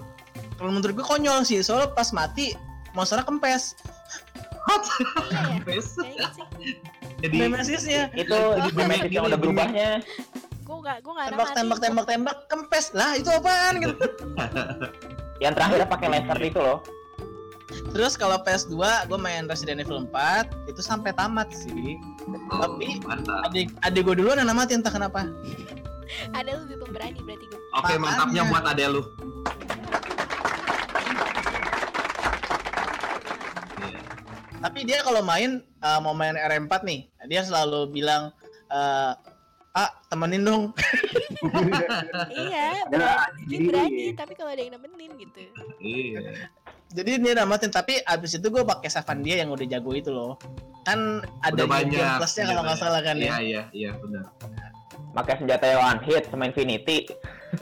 [0.55, 2.55] Kalau menurut gue konyol sih soalnya pas mati
[2.91, 3.75] monsternya kempes
[4.65, 4.81] What?
[5.29, 6.27] iya ya
[7.21, 8.33] Jadi Nemesisnya Itu
[8.73, 10.01] remake yang udah berubahnya.
[10.57, 13.93] gue gak gue gak tembak mati tembak tembak tembak kempes lah itu apaan gitu
[15.43, 16.79] Yang terakhir pakai laser itu loh.
[17.91, 18.73] terus kalau PS2
[19.05, 21.99] gue main Resident Evil 4 itu sampai tamat sih
[22.49, 23.45] oh, Tapi- mantap.
[23.45, 25.27] adik adik gue duluan yang namatin entah kenapa
[26.31, 27.99] ada lu lebih pemberani berarti gue Oke, Makanya.
[27.99, 29.01] mantapnya buat adek lu.
[34.65, 38.33] Tapi dia kalau main eh, mau main RM4 nih dia selalu bilang
[38.67, 39.13] eh,
[39.71, 40.63] ah temenin dong
[42.33, 45.43] iya berani, berani tapi kalau ada yang nemenin gitu
[45.77, 46.47] Iya.
[46.89, 50.39] jadi dia namatin tapi abis itu gue pakai Savan dia yang udah jago itu loh
[50.81, 51.91] kan ada Udah banyak.
[51.91, 54.25] game plusnya kalau nggak salah kan Iya, ya iya, iya, benar.
[55.11, 57.07] Pakai senjata yang one hit sama Infinity.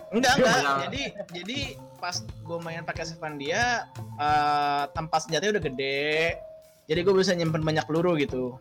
[0.09, 0.73] enggak enggak Iya.
[0.85, 1.01] jadi
[1.33, 1.59] jadi
[1.97, 6.37] pas gue main pakai Savan dia eh, tempat senjatanya udah gede
[6.85, 8.57] jadi gue bisa nyimpen banyak peluru gitu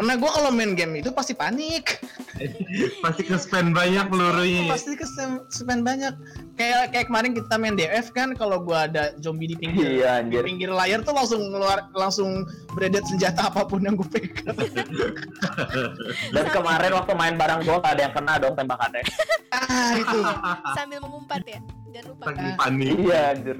[0.00, 2.00] karena gue kalau main game itu pasti panik
[3.04, 4.64] Pasti ke spend banyak pelurunya.
[4.64, 4.72] ya.
[4.72, 5.04] pasti ke
[5.52, 6.16] spend banyak
[6.56, 10.40] kayak kayak kemarin kita main DF kan kalau gua ada zombie di pinggir Iya di
[10.40, 14.56] pinggir layar tuh langsung keluar langsung beredet senjata apa pun yang gue pegang
[16.34, 19.02] Dan kemarin waktu main bareng gua gak ada yang kena dong tembakannya.
[19.52, 20.18] ah itu
[20.72, 21.60] sambil mengumpat ya
[21.92, 22.94] jangan lupa Lagi panik.
[23.04, 23.58] Iya anjir.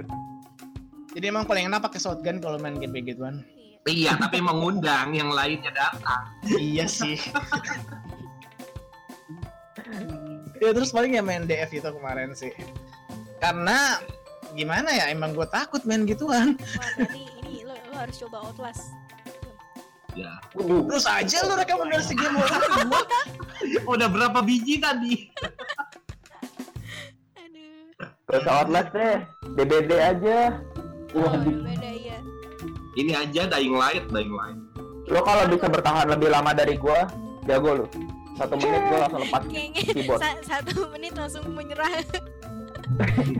[1.11, 3.43] Jadi emang paling enak pakai shotgun kalau main game kayak gituan
[3.89, 4.13] Iya.
[4.21, 6.29] Tapi mengundang yang lainnya datang.
[6.61, 7.17] iya sih
[10.61, 12.53] ya terus paling ya main DF itu kemarin sih
[13.41, 13.97] karena
[14.53, 18.93] gimana ya emang gue takut main gituan wah berarti ini lo, lo harus coba Outlast
[20.13, 20.43] Ya.
[20.59, 22.51] terus aja lu rekomendasi game gua.
[23.95, 25.31] Udah berapa biji tadi?
[27.39, 27.95] aduh
[28.27, 29.23] Terus Outlast deh.
[29.55, 30.59] DBD aja.
[31.13, 32.19] Oh, beda iya
[32.93, 34.59] Ini aja Dying Light, Dying Light.
[35.07, 37.07] Lo kalau bisa bertahan lebih lama dari gua,
[37.45, 37.87] jago lo.
[38.35, 40.19] Satu menit gua langsung lepas kayaknya keyboard.
[40.19, 41.89] sa- satu menit langsung menyerah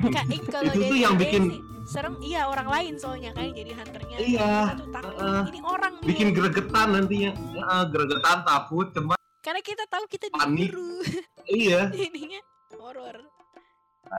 [0.07, 4.17] Kak, kalau Itu tuh yang bikin- sih, serem iya orang lain soalnya kan jadi hunternya
[4.17, 4.53] Iya,
[4.89, 5.43] takut heeh.
[5.49, 6.07] ini orang nih.
[6.07, 7.31] Bikin gregetan nantinya.
[7.51, 9.19] Ya, gregetan, takut, cemas.
[9.41, 10.71] karena kita tahu kita Panik.
[11.51, 11.91] Iya.
[11.97, 12.41] jadinya
[12.73, 13.19] horor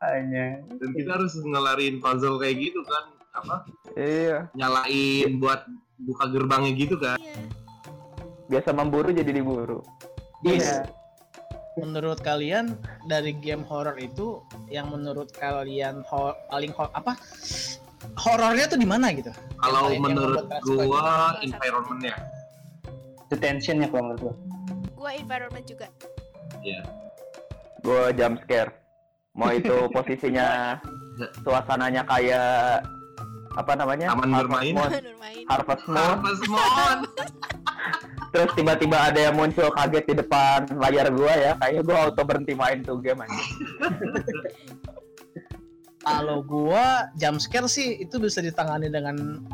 [0.04, 3.21] hanya Dan kita harus ngelarin puzzle kayak gitu kan.
[3.32, 3.56] Apa?
[3.94, 4.52] Iya.
[4.54, 5.64] Nyalain buat
[5.98, 7.18] buka gerbangnya gitu kan.
[7.18, 7.40] iya
[8.48, 9.80] Biasa memburu jadi diburu.
[10.44, 10.84] Yes.
[11.74, 12.76] Menurut kalian
[13.08, 17.16] dari game horror itu yang menurut kalian ho- paling ho- apa
[18.18, 19.32] horornya tuh di mana gitu?
[19.56, 21.00] Kalau Yang paling- yang menurut gua
[21.32, 21.42] satu.
[21.42, 22.16] environmentnya.
[23.32, 24.36] the tensionnya kalau menurut gua
[25.00, 25.88] gua environment juga
[26.60, 26.84] Ya.
[27.80, 28.76] gue jump scare
[29.32, 30.76] mau itu posisinya
[31.40, 32.84] suasananya kayak
[33.58, 34.76] apa namanya Taman bermain.
[35.50, 36.98] Harvest Moon Harvest Moon.
[38.32, 42.56] terus tiba-tiba ada yang muncul kaget di depan layar gua ya kayaknya gua auto berhenti
[42.56, 43.36] main tuh game aja
[46.02, 49.46] Kalau gua jump scare sih itu bisa ditangani dengan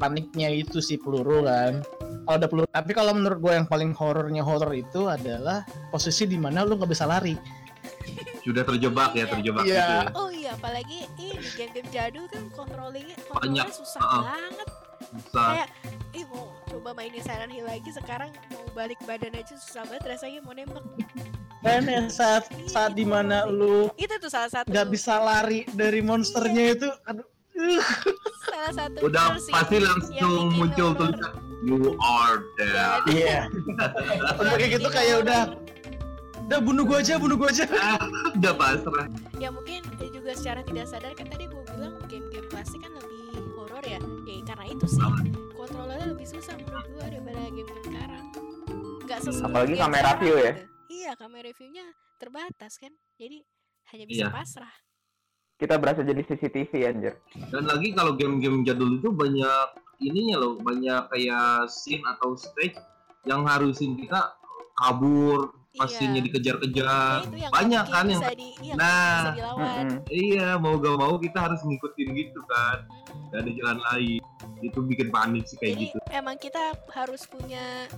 [0.00, 1.84] paniknya itu sih peluru kan.
[2.24, 2.68] Kalau ada peluru.
[2.72, 5.60] Tapi kalau menurut gua yang paling horornya horor itu adalah
[5.92, 7.36] posisi di mana lu nggak bisa lari.
[8.44, 9.72] Sudah terjebak ya, terjebak Iya.
[9.74, 10.04] gitu ya.
[10.14, 13.32] oh iya apalagi ini game-game jadul kan kontrolingnya Banyak.
[13.32, 14.22] kontrolnya susah Uh-uh.
[14.22, 14.68] banget
[15.10, 15.40] Bisa.
[15.42, 15.68] kayak
[16.12, 20.40] ih mau coba mainin Silent Hill lagi sekarang mau balik badan aja susah banget rasanya
[20.40, 20.84] mau nembak
[21.58, 26.04] Kan ya saat saat di mana lu itu tuh salah satu nggak bisa lari dari
[26.04, 27.24] monsternya itu, aduh.
[27.24, 27.80] uh,
[28.44, 31.32] salah satu Udah pasti yang langsung muncul tulisan
[31.64, 33.00] You are dead.
[33.08, 33.48] Iya.
[34.36, 35.40] Udah kayak gitu kayak udah
[36.44, 37.64] udah bunuh gua aja, bunuh gua aja.
[38.36, 39.06] Udah pasrah.
[39.38, 39.80] ya mungkin
[40.12, 44.34] juga secara tidak sadar kan tadi gue bilang game-game klasik kan lebih horor ya ya
[44.42, 45.00] karena itu sih
[45.54, 48.24] kontrolnya lebih susah menurut gue daripada game-game sekarang
[49.04, 50.52] nggak sesuai Apalagi game kamera view ya?
[50.52, 50.64] gitu.
[50.90, 51.84] iya kamera viewnya
[52.16, 53.38] terbatas kan jadi
[53.92, 54.32] hanya bisa Iya.
[54.32, 54.74] pasrah
[55.54, 57.14] kita berasa jadi CCTV anjir
[57.48, 59.68] Dan lagi kalau game-game jadul itu banyak
[60.00, 62.74] ininya loh, banyak kayak scene atau stage
[63.22, 64.34] yang harusin kita
[64.74, 65.96] kabur, pas Iya.
[65.98, 67.18] scene-nya dikejar-kejar.
[67.34, 69.34] Ya, banyak kan yang di, iya, Nah.
[70.06, 72.86] Iya, mau gak mau kita harus ngikutin gitu kan.
[73.34, 74.20] Gak ada jalan lain.
[74.62, 75.98] Itu bikin panik sih kayak jadi gitu.
[76.08, 76.62] emang kita
[76.94, 77.90] harus punya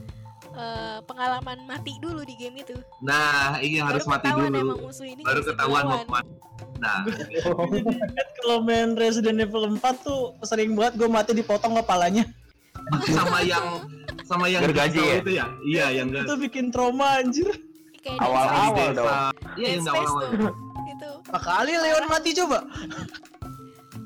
[0.49, 4.65] eh, pengalaman mati dulu di game itu Nah, iya harus Baru mati ketahuan dulu.
[4.65, 6.31] emang musuh ini nggak Baru ketahuan mau ke mana.
[6.77, 6.99] Nah,
[8.17, 12.25] Kan kalau main Resident Evil 4 tuh sering banget gua mati dipotong kepalanya.
[13.11, 13.67] Sama yang
[14.27, 15.15] sama yang Gergaji ya?
[15.23, 15.47] itu ya?
[15.63, 16.09] Iya, yang.
[16.15, 17.49] Itu bikin trauma anjir.
[18.03, 19.11] kayak Awal-awal dong.
[19.59, 20.27] Iya, yang awal-awal.
[20.87, 22.59] itu Berapa kali Leon mati coba?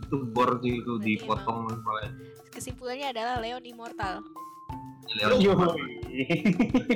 [0.08, 2.12] Itu bor sih itu dipotong kepalanya.
[2.50, 4.26] kesimpulannya adalah Leon immortal
[5.14, 5.38] Leon.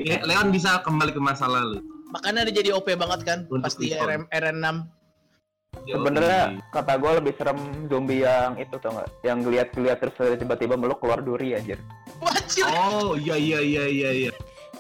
[0.03, 1.83] Ya, Leon bisa kembali ke masa lalu.
[2.11, 4.07] Makanya dia jadi OP banget kan Untuk pas di pistol.
[4.07, 4.67] RM, RN6.
[5.83, 7.59] Sebenarnya kata gue lebih serem
[7.91, 11.77] zombie yang itu tau nggak yang ngeliat-ngeliat terus tiba-tiba meluk keluar duri anjir
[12.23, 12.65] Wajir.
[12.71, 14.33] Oh, iya iya iya iya iya.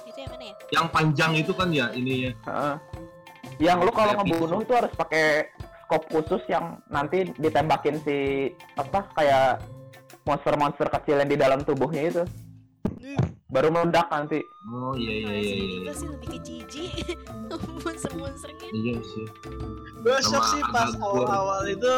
[0.06, 2.32] itu yang mana ya Yang panjang itu kan ya ini ya.
[2.48, 2.74] Heeh.
[3.62, 5.46] yang lu kalau ngebunuh itu harus pakai
[5.86, 9.62] scope khusus yang nanti ditembakin si apa kayak
[10.24, 12.22] monster-monster kecil yang di dalam tubuhnya itu
[13.46, 15.54] baru meledak nanti Oh iya iya iya.
[15.54, 15.64] Iya.
[15.78, 16.92] Evil sih lebih ke jijik
[17.84, 19.26] monster-monsternya Iya sih.
[20.00, 21.94] Gue shock sih pas agak gua- awal-awal itu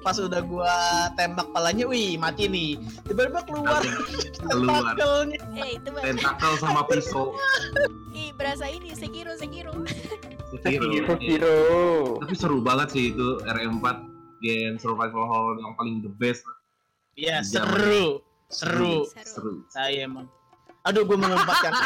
[0.00, 0.72] pas udah gua
[1.12, 2.76] tembak palanya, wih mati nih.
[3.04, 3.80] Tiba-tiba keluar
[4.44, 4.96] Keluar.
[4.96, 5.38] tentakelnya.
[5.56, 7.32] eh itu Tentakel sama pisau.
[8.12, 9.72] ih berasa ini Sekiro Sekiro
[10.52, 10.84] Sekiro.
[10.84, 11.04] Iya.
[11.06, 11.58] Sekiro
[12.18, 13.86] Tapi seru banget sih itu RM4
[14.40, 16.44] game survival horror yang paling the best.
[17.14, 18.20] Iya, seru.
[18.50, 19.06] Seru.
[19.16, 19.62] Seru.
[19.66, 20.26] Saya emang.
[20.82, 21.70] Aduh, gue mengumpatkan.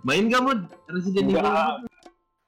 [0.00, 1.44] Main gak mod Resident Evil?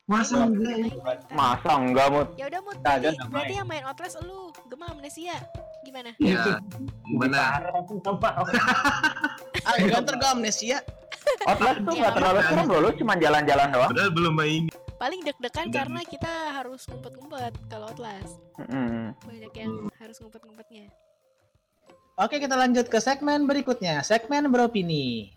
[0.02, 0.90] Masa enggak ya?
[1.30, 3.56] masa enggak mut ya udah mut tadi nggak berarti main.
[3.56, 5.38] yang main Outlast lu Gema amnesia
[5.80, 6.58] gimana Ya,
[7.06, 7.38] gimana?
[9.62, 10.82] Ah, ganter gue amnesia.
[11.44, 14.62] Outlast tuh Iya, nggak terlalu serem loh lu cuma jalan-jalan doang Padahal belum main.
[14.98, 19.14] paling deg-degan karena kita harus ngumpet-ngumpet kalau Outlast Mm-mm.
[19.18, 20.90] banyak yang harus ngumpet-ngumpetnya
[22.12, 24.04] Oke, kita lanjut ke segmen berikutnya.
[24.04, 25.32] Segmen beropini.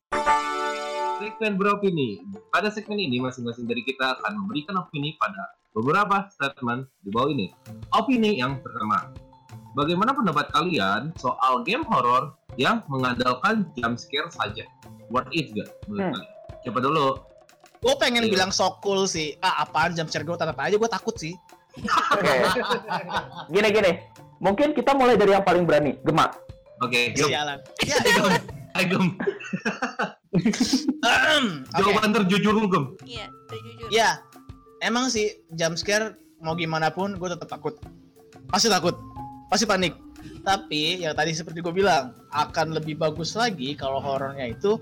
[1.18, 2.20] Segmen beropini.
[2.52, 7.48] Pada segmen ini masing-masing dari kita akan memberikan opini pada beberapa statement di bawah ini.
[7.96, 9.08] Opini yang pertama.
[9.72, 14.68] Bagaimana pendapat kalian soal game horror yang mengandalkan jump scare saja?
[15.08, 16.14] Worth it gak menurut Hmm.
[16.16, 16.32] kalian?
[16.60, 17.08] Siapa dulu?
[17.80, 18.32] Gue pengen Iya.
[18.32, 19.36] bilang so cool sih.
[19.40, 21.36] Ah, apaan jam share gue tetap aja gue takut sih.
[21.76, 22.36] oke
[23.52, 23.92] gini gini
[24.40, 26.32] mungkin kita mulai dari yang paling berani gemak
[26.82, 27.28] Oke, Gem.
[27.32, 27.60] Sialan.
[27.88, 27.96] Ya.
[28.76, 29.06] Ayo, Gem.
[31.72, 32.86] Jawaban terjujur lu, Gem.
[33.08, 34.20] iya terjujur Ya,
[34.84, 37.80] emang sih jump scare mau gimana pun gue tetap takut.
[38.52, 38.94] Pasti takut,
[39.48, 39.96] pasti panik.
[40.44, 44.76] Tapi yang tadi seperti gue bilang akan lebih bagus lagi kalau horornya itu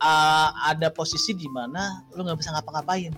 [0.00, 3.12] uh, ada posisi di mana lu nggak bisa ngapa-ngapain.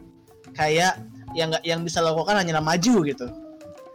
[0.53, 0.99] Kayak
[1.33, 3.27] yang nggak yang bisa lakukan hanya maju gitu.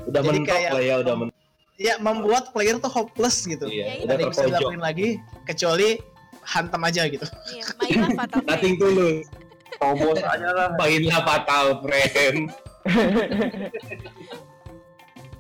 [0.08, 1.35] Udah Jadi mentok kayak- lah ya, udah mentok.
[1.76, 3.68] Ya membuat player tuh hopeless gitu.
[3.68, 5.08] Iya, Ya, udah bisa dilakuin lagi
[5.44, 6.00] kecuali
[6.42, 7.26] hantam aja gitu.
[7.52, 9.26] iya mainlah Fatal Frame Nothing tulus.
[9.76, 12.40] Tobos aja lah Mainlah Fatal Frame.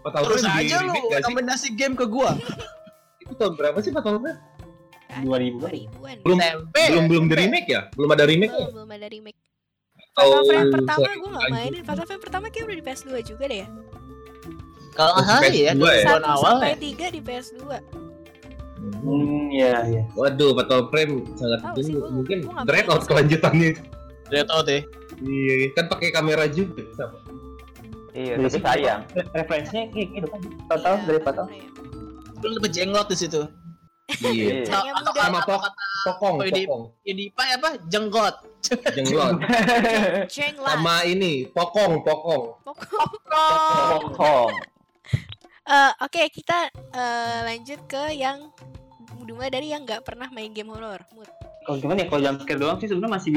[0.04, 2.36] Fatal Terus Frame aja lu gak kombinasi game ke gua.
[3.18, 4.36] Itu tahun berapa sih Fatal Frame?
[5.06, 5.72] Ada 2000-an.
[5.72, 6.38] 2000-an Belum
[6.74, 7.82] belum belum di remake ya?
[7.96, 8.60] Belum ada remake ya?
[8.60, 9.40] belum belum ada remake
[10.12, 11.56] Fatal Oh, Frame pertama gue nggak lanjut.
[11.56, 11.84] mainin.
[11.84, 13.68] Fatal Frame pertama kayak udah di PS2 juga deh ya.
[14.96, 15.72] Kalau nggak salah PS2 ya, ya?
[15.76, 16.78] tahun Satu awal sampai ya.
[16.80, 17.62] tiga di PS2.
[19.02, 20.04] Hmm, ya, ya.
[20.14, 23.10] Waduh, Fatal Frame sangat Tahu sih, gua- Mungkin Dreadnought main.
[23.10, 23.70] kelanjutannya.
[24.26, 24.80] Dreadnought ya.
[25.18, 27.18] Iya, kan pakai kamera juga sama.
[28.12, 29.02] Iya, Iya tapi sayang.
[29.12, 30.42] Re- Referensinya kayak gitu kan.
[30.70, 31.46] Total Iya, dari Fatal.
[31.46, 31.70] Frame.
[32.38, 33.42] Lu lebih jenglot di situ.
[34.22, 34.64] Iya.
[34.64, 34.92] Iya.
[34.94, 35.20] Atau muda.
[35.20, 35.62] Sama pok
[36.06, 36.84] pokong, Oh, ini- pokong.
[37.02, 37.70] Ya di apa apa?
[37.86, 38.36] Jenggot.
[38.94, 39.34] Jenglot.
[40.36, 40.72] Jenglat.
[40.72, 42.44] Sama ini, pokong, pokong.
[42.62, 43.10] Pokok.
[44.16, 44.54] Hong.
[45.66, 48.54] Eh, Oke, kita eh, lanjut ke yang
[49.26, 51.02] dimulai dari yang nggak pernah main game horor.
[51.66, 53.30] Kalau gimana ya, kalau jump scare doang sih sebenarnya masih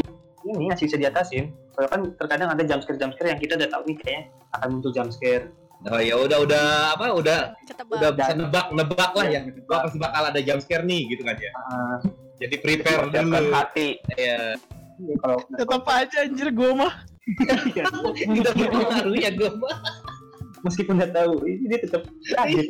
[0.44, 1.44] ini masih bisa diatasin.
[1.72, 4.22] Soalnya kan terkadang ada jump scare jump scare yang kita udah tahu nih kayaknya
[4.60, 5.48] akan muncul jump scare.
[5.88, 6.64] Oh ya udah udah
[6.98, 7.96] apa udah Ketebak.
[7.96, 9.40] udah bisa nebak nebak lah ya.
[9.48, 9.64] Iya.
[9.64, 11.50] Gua pasti bakal ada jump scare nih gitu kan ya.
[11.56, 11.96] Ah,
[12.36, 13.48] Jadi prepare dulu.
[13.56, 13.88] hati.
[14.20, 14.52] Ya.
[15.00, 16.94] iya, kalau Tetap aja anjir gua mah.
[18.36, 19.50] Kita berpengaruh ya gue
[20.68, 22.02] meskipun udah tahu ini dia tetap
[22.36, 22.68] kaget.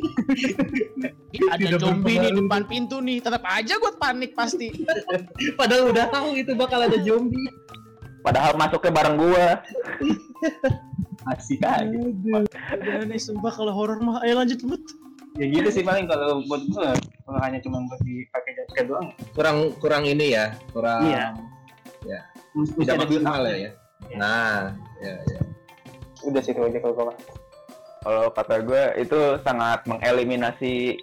[1.51, 3.19] Ada zombie di depan pintu nih.
[3.19, 4.71] Tetap aja gua panik pasti.
[5.59, 7.51] Padahal udah tahu itu bakal ada zombie.
[8.23, 9.47] Padahal masuknya bareng gua.
[11.27, 12.15] Masih kaget.
[12.79, 14.23] Udah nih sumpah kalau horor mah.
[14.23, 14.81] Ayo lanjut Mut.
[15.37, 16.89] Ya gitu sih paling kalau buat gue
[17.23, 19.07] kalau hanya cuma buat dipakai scare doang.
[19.37, 21.25] Kurang kurang ini ya, kurang Iya.
[22.03, 22.19] Ya.
[22.57, 23.55] Mesti mesti tidak maksimal ya.
[23.55, 23.71] ya.
[24.17, 25.41] Nah, ya, ya.
[26.25, 27.15] Udah sih itu aja kalau gue.
[27.99, 30.95] Kalau kata gue itu sangat mengeliminasi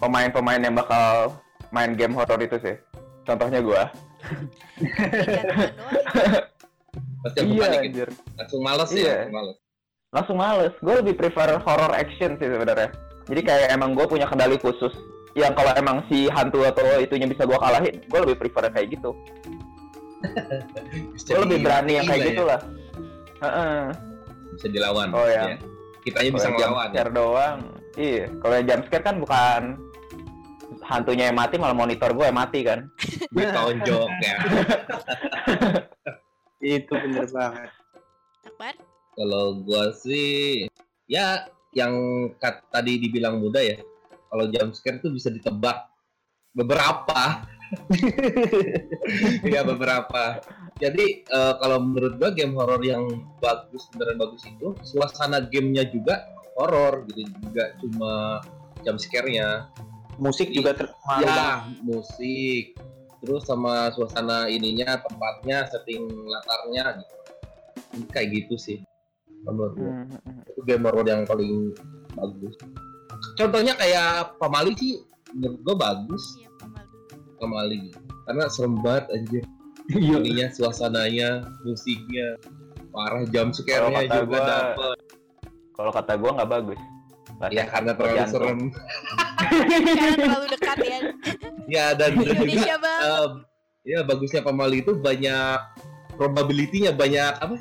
[0.00, 1.36] pemain-pemain yang bakal
[1.68, 2.76] main game horror itu sih.
[3.24, 3.60] Contohnya.
[7.24, 7.88] Pasti aku Iya, balikin.
[7.88, 8.08] anjir.
[8.36, 9.00] Langsung males Iya.
[9.00, 9.56] ya, langsung males.
[10.14, 10.74] Langsung males.
[10.80, 12.88] Gue lebih prefer horror action sih sebenarnya.
[13.24, 14.92] Jadi kayak emang gue punya kendali khusus.
[15.34, 19.10] Yang kalau emang si hantu atau itunya bisa gua kalahin, gue lebih prefer kayak gitu.
[21.26, 22.48] Gue lebih berani yang kayak Gila gitu ya.
[22.48, 22.60] lah.
[23.44, 23.80] Heeh.
[24.56, 25.08] Bisa dilawan.
[25.12, 25.52] Oh, ya.
[25.52, 25.56] ya.
[26.04, 26.84] Kitanya bisa Kalau yang ngelawan.
[26.84, 27.00] jump Ya.
[27.00, 27.58] scare doang.
[27.94, 29.62] Iya, kalau yang jump scare kan bukan
[30.84, 32.80] hantunya yang mati malah monitor gue yang mati kan.
[33.34, 34.36] Ditonjok ya.
[36.76, 37.70] Itu bener banget.
[38.44, 38.74] Akbar?
[39.14, 40.66] Kalau gua sih
[41.06, 41.92] ya yang
[42.36, 43.78] kat, tadi dibilang muda ya.
[44.28, 45.86] Kalau jump scare tuh bisa ditebak
[46.52, 47.44] beberapa.
[49.54, 50.40] ya beberapa.
[50.74, 53.06] Jadi eh, kalau menurut gua game horor yang
[53.38, 56.26] bagus beneran bagus itu suasana gamenya juga
[56.58, 58.12] horor gitu juga cuma
[58.82, 59.70] jump scare-nya.
[60.18, 61.26] Musik juga terpengaruh.
[61.26, 62.78] Ya, musik.
[63.18, 67.14] Terus sama suasana ininya, tempatnya, setting latarnya gitu.
[68.10, 68.78] Kayak gitu sih.
[69.46, 70.42] Menurut gua Hmm.
[70.46, 71.70] itu game horror yang paling
[72.14, 72.54] bagus.
[73.34, 74.98] Contohnya kayak Pamali sih
[75.34, 76.84] menurut gua bagus Iya, Pamal.
[77.38, 77.78] Pamali
[78.26, 79.44] karena serem banget anjir.
[79.92, 80.16] Iya.
[80.16, 82.40] Ininya suasananya, musiknya,
[82.88, 84.98] parah scare-nya kata juga gua, dapet.
[85.74, 86.80] Kalau kata gue nggak bagus.
[87.50, 88.32] Ya karena terlalu Jantung.
[88.32, 88.58] serem.
[89.36, 90.98] Karena terlalu dekat ya.
[91.64, 93.08] Ya dan juga Indonesia banget.
[93.08, 93.32] em,
[93.88, 95.58] ya bagusnya Pamali itu banyak
[96.20, 97.56] probability-nya banyak apa?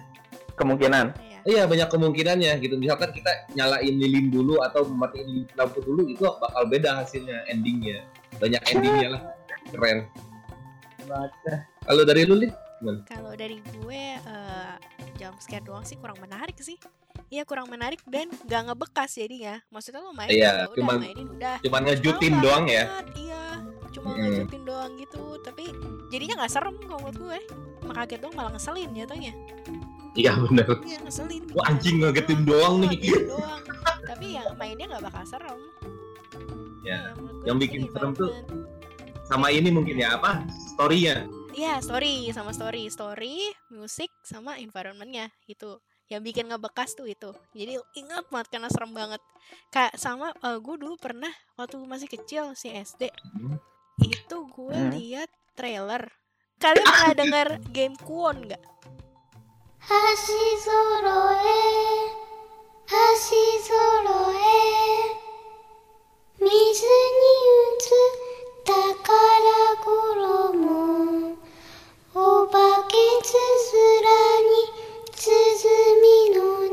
[0.60, 1.16] Kemungkinan.
[1.16, 1.40] Iya.
[1.44, 2.76] Iya banyak kemungkinannya gitu.
[2.76, 8.04] Misalkan kita nyalain lilin dulu atau matiin lampu dulu itu bakal beda hasilnya endingnya.
[8.44, 9.22] Banyak endingnya lah.
[9.72, 10.08] Keren.
[11.84, 12.52] Kalau dari lu Lin?
[13.08, 14.74] Kalau dari gue eh,
[15.16, 16.76] jump scare doang sih kurang menarik sih.
[17.30, 19.62] Iya kurang menarik dan gak ngebekas jadinya.
[19.70, 21.56] Maksudnya lo main Iya, ya udah cuman- mainin udah.
[21.62, 22.84] Cuman ngejutin doang ya.
[23.14, 23.44] Iya,
[23.90, 24.20] cuma Mm.
[24.20, 25.24] ngejutin doang gitu.
[25.40, 25.64] Tapi
[26.10, 27.40] jadinya nggak serem kalau menurut gue.
[27.84, 29.34] Mak kaget doang malah ngeselin jatuhnya.
[30.14, 30.68] Iya bener.
[30.84, 31.44] Iya ngeselin.
[31.52, 33.00] Wah, anjing, ngagetin doang nih.
[33.26, 33.62] Doang.
[34.04, 35.60] Tapi yang mainnya nggak bakal serem.
[36.84, 38.46] Ya, gue yang bikin serem tuh banget.
[39.24, 40.44] Sama ini mungkin ya apa?
[40.76, 41.24] Story-nya.
[41.54, 43.38] Iya, story sama story, story,
[43.70, 45.78] musik sama environmentnya itu
[46.10, 47.30] yang bikin ngebekas tuh itu.
[47.54, 49.22] Jadi ingat banget karena serem banget.
[49.70, 53.58] Kak sama eh, uh, gue dulu pernah waktu masih kecil si SD hmm.
[54.02, 54.92] itu gue hmm.
[54.98, 56.10] lihat trailer.
[56.58, 58.64] Kalian pernah dengar game Kuon nggak?
[59.84, 60.42] Hashi
[62.90, 63.46] Hashi
[66.42, 68.02] Mizu ni utsu
[68.66, 69.64] takara.
[72.15, 72.57] お化
[72.89, 74.09] けつづら
[74.43, 74.51] に
[75.13, 75.29] 鼓
[76.33, 76.73] の音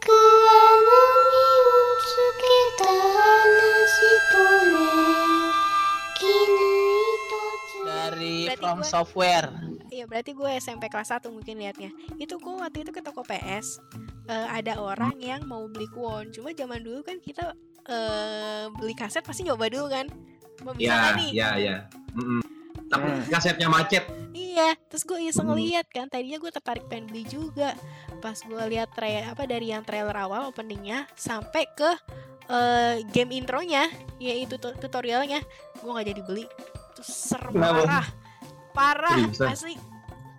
[0.00, 0.92] 桑の
[1.26, 2.42] 実をつけ
[2.78, 3.96] た話
[4.30, 4.34] と
[4.66, 4.74] ね
[6.18, 6.58] 絹
[7.04, 7.38] 糸
[7.68, 9.48] つ Dari Berarti From gua- Software.
[9.86, 11.86] Iya berarti gue SMP kelas 1 mungkin liatnya
[12.16, 13.78] Itu gue waktu itu ke toko PS
[14.26, 17.54] eh, Ada orang yang mau beli kuon Cuma zaman dulu kan kita
[17.86, 20.10] eh, beli kaset pasti nyoba dulu kan
[20.60, 21.30] Mau bisa Ya, nggak nih?
[21.32, 21.76] ya, ya.
[22.12, 22.42] Mm-mm.
[22.89, 23.21] Tapi Hmm.
[23.29, 24.03] kasetnya macet.
[24.33, 25.55] Iya, terus gue iseng Hmm.
[25.55, 27.77] lihat kan, tadinya gue tertarik pengen beli juga.
[28.17, 31.91] Pas gue lihat tra apa dari yang trailer awal openingnya sampai ke
[32.49, 33.85] eh, game intronya,
[34.17, 35.37] yaitu tu- tutorialnya,
[35.77, 36.45] gue nggak jadi beli.
[36.89, 38.09] Itu serem parah,
[38.73, 39.53] parah Seriusan?
[39.53, 39.75] asli.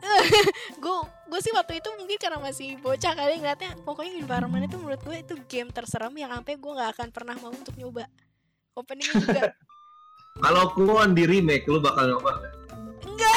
[0.83, 0.97] gue
[1.29, 5.17] gue sih waktu itu mungkin karena masih bocah kali ngeliatnya pokoknya environment itu menurut gue
[5.21, 8.09] itu game terseram yang sampai gue nggak akan pernah mau untuk nyoba
[8.73, 9.43] openingnya juga
[10.39, 12.55] Kalau Kuon di remake, lu bakal nyoba nggak?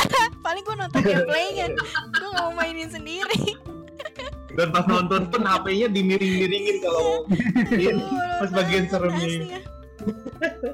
[0.45, 1.65] paling gue nonton gameplaynya
[2.13, 3.55] gue nggak mau mainin sendiri
[4.53, 7.25] Dan pas nonton pun HP-nya dimiring-miringin kalau
[8.37, 9.57] pas bagian seremnya.
[9.57, 9.59] ya.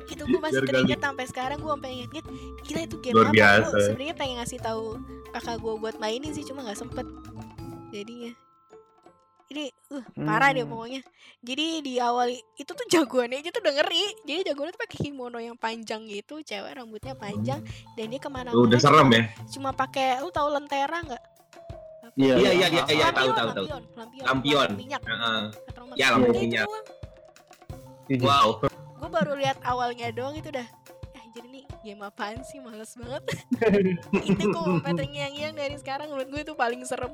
[0.10, 2.26] itu gue masih teringat sampai sekarang gue sampai inget-inget
[2.66, 4.98] gila itu game Luar apa sebenarnya pengen ngasih tahu
[5.32, 7.06] kakak gue buat mainin sih cuma nggak sempet
[7.94, 8.34] jadinya
[9.50, 10.72] ini uh parah deh Hmm.
[10.72, 11.02] pokoknya
[11.40, 15.38] jadi di awal itu tuh jagoannya aja tuh udah ngeri jadi jagoannya tuh pakai kimono
[15.38, 17.60] yang panjang gitu cewek rambutnya panjang
[17.94, 19.24] dan dia ke mana-mana udah serem ya?
[19.50, 21.24] cuma pakai lu tahu lentera nggak
[22.16, 23.66] Iya, Iya, iya, iya, iya, tahu, Lampion, tahu, tahu.
[23.70, 24.70] lampion, lampion, Lampion.
[24.76, 25.42] minyak Heeh.
[25.96, 26.66] Ya, itu minyak.
[26.66, 26.86] doang.
[28.20, 28.48] Wow.
[29.00, 30.68] gue baru lihat awalnya doang itu udah
[31.14, 33.24] eh jadi nih game apaan sih males banget
[34.28, 37.14] itu kok sampai terngiang-ngiang dari sekarang menurut gue itu paling serem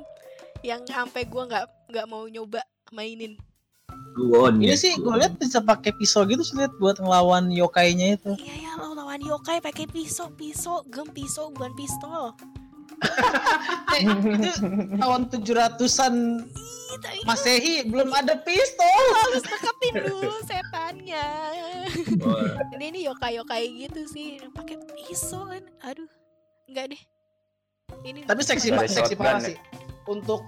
[0.65, 3.37] yang sampai gue nggak nggak mau nyoba mainin
[4.15, 4.57] Kuon.
[4.57, 4.75] Ini ya.
[4.75, 8.31] sih gue lihat bisa pakai pisau gitu sih lihat buat ngelawan yokainya itu.
[8.39, 12.31] iya ya lo lawan yokai pakai pisau pisau gem pisau bukan pistol
[13.91, 14.51] Eh, itu
[14.95, 16.15] tahun 700-an
[16.47, 18.87] Ih, tapi Masehi belum ada pistol.
[19.19, 21.25] harus deketin dulu setannya
[22.71, 26.07] ini ini yokai yokai gitu sih pakai pisau kan aduh
[26.65, 27.01] enggak deh
[28.01, 29.51] ini Tapi seksi Dari seksi parah ya?
[29.51, 29.57] sih.
[30.05, 30.45] Untuk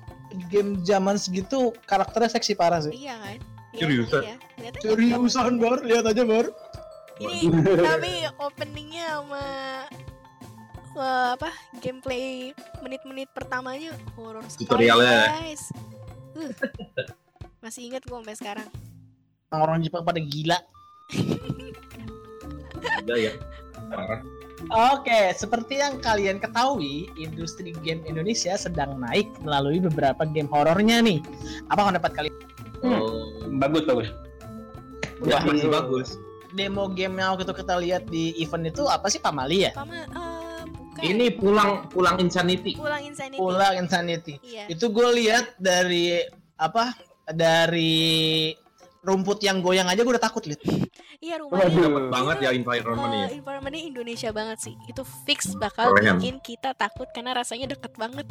[0.48, 2.94] game zaman segitu karakternya seksi parah sih.
[2.94, 3.38] iya kan
[3.74, 4.22] Iya, Seriusan?
[4.24, 4.36] iya.
[4.58, 4.82] Lihat aja.
[4.84, 6.48] Seriusan Bor, lihat aja Bor.
[7.18, 7.50] ini
[7.82, 8.12] tapi
[8.46, 9.46] openingnya sama
[11.34, 15.20] apa gameplay menit-menit pertamanya horor sekali Tutorialnya.
[15.32, 15.64] guys
[16.38, 16.54] Uh,
[17.66, 18.70] masih inget gue sampai sekarang
[19.50, 20.60] Orang Jepang pada gila.
[23.02, 23.34] Udah ya.
[23.90, 24.22] Parah.
[24.68, 31.22] Oke, seperti yang kalian ketahui, industri game Indonesia sedang naik melalui beberapa game horornya nih.
[31.70, 32.36] Apa pendapat kalian?
[32.82, 33.42] Oh.
[33.58, 34.10] bagus bagus
[35.26, 36.08] Wah, Wah, masih bagus.
[36.54, 39.72] Demo game yang waktu itu kita lihat di event itu apa sih Pamali ya?
[39.74, 42.78] Pama eh, bukan Ini pulang pulang insanity.
[42.78, 44.34] pulang insanity Pulang Insanity.
[44.42, 46.22] iya Itu gue lihat dari
[46.58, 46.94] apa?
[47.28, 48.54] Dari
[49.02, 50.62] rumput yang goyang aja gue udah takut lihat.
[51.20, 53.26] Iya rumahnya Dapat banget ya environment-nya.
[53.26, 56.18] eh, environmentnya Indonesia banget sih itu fix bakal Keren.
[56.18, 58.28] bikin kita takut karena rasanya deket banget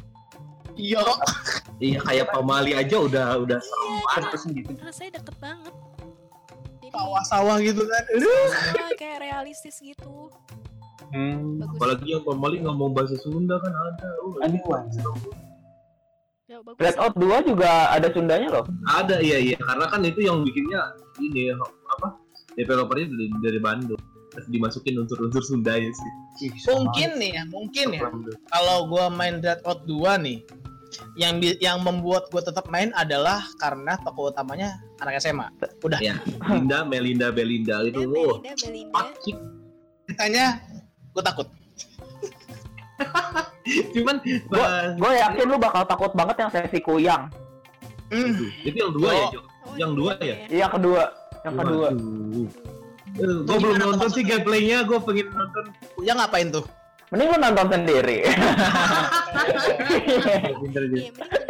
[0.77, 1.01] Iya.
[1.77, 4.25] Iya kayak pamali aja udah udah serem iya banget.
[4.29, 5.75] terus gitu rasanya deket banget
[6.77, 8.03] jadi Sawah-sawah gitu kan.
[8.13, 8.47] Aduh.
[8.77, 10.29] ah, kayak realistis gitu
[11.11, 11.59] hmm.
[11.59, 14.09] bagus Apalagi yang pamali ngomong bahasa Sunda kan ada.
[14.21, 14.63] Uh, aduh
[16.47, 18.65] ya, bagus Red Out 2 juga ada Sundanya loh.
[18.87, 20.81] Ada iya iya karena kan itu yang bikinnya
[21.19, 22.09] ini apa
[22.57, 24.01] developernya dari, dari Bandung
[24.37, 26.13] terus dimasukin unsur-unsur Sunda ya sih.
[26.69, 28.05] Mungkin nih ya, mungkin ya.
[28.53, 30.45] Kalau gua main Red Out 2 nih,
[31.17, 35.49] yang yang membuat gue tetap main adalah karena tokoh utamanya anak SMA.
[35.81, 35.99] Udah.
[36.05, 36.21] Ya,
[36.53, 38.05] Linda, Melinda, Belinda itu.
[38.05, 38.45] Oh,
[38.93, 39.37] pacik.
[40.07, 40.61] Ceritanya
[41.17, 41.49] gue takut.
[43.97, 44.17] Cuman
[44.97, 47.29] Gue yakin lu bakal takut banget yang sesi kuyang.
[48.07, 48.39] Hmm.
[48.63, 49.41] itu yang dua ya, Jo?
[49.43, 50.37] Oh, Yang dua ya?
[50.47, 51.11] Iya kedua,
[51.47, 51.89] yang kedua.
[53.17, 55.65] Gue belum nonton sih gameplaynya, gue pengen nonton.
[56.03, 56.67] Ya ngapain tuh?
[57.09, 58.19] Mending lu nonton sendiri.
[60.59, 61.41] Bener, Iya, mending kita nonton.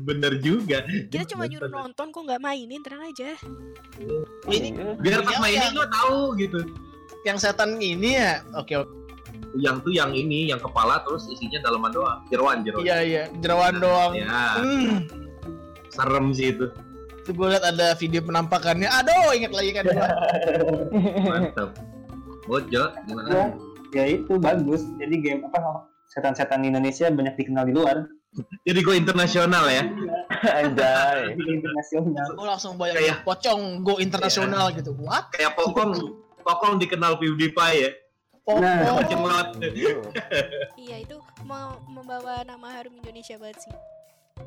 [0.00, 0.78] bener juga.
[1.06, 3.30] Kita cuma nyuruh nonton kok nggak mainin, tenang aja.
[4.44, 4.68] Ini
[4.98, 6.60] Biar pas mainin yang- gue tahu gitu.
[7.22, 8.42] yang setan ini ya.
[8.54, 8.90] Oke oke.
[9.52, 12.18] Yang tuh yang ini, yang kepala terus isinya dalaman doang.
[12.28, 12.82] Jeroan, jeroan.
[12.82, 13.22] Iya iya.
[13.38, 14.12] Jerawan doang.
[14.14, 15.06] Ya, Hmm.
[15.88, 16.66] serem sih itu.
[17.30, 18.90] Itu gue liat ada video penampakannya.
[18.90, 20.10] Aduh, inget lagi kan gua.
[21.30, 21.78] Mantap.
[22.42, 23.54] Bojo, ya, gimana?
[23.94, 28.02] ya itu bagus jadi game apa setan-setan Indonesia banyak dikenal di luar
[28.66, 29.86] Jadi gue internasional ya.
[30.58, 31.38] Anjay.
[31.38, 34.90] internasional Gue langsung bayangin Kayak- pocong go internasional gitu.
[34.98, 35.30] What?
[35.30, 35.94] Kayak Pokong,
[36.42, 37.90] Pokong dikenal PewDiePie ya.
[38.42, 38.58] Pokong.
[38.58, 39.54] Nah.
[40.74, 41.14] Iya, itu
[41.46, 43.74] mau membawa nama harum Indonesia banget sih.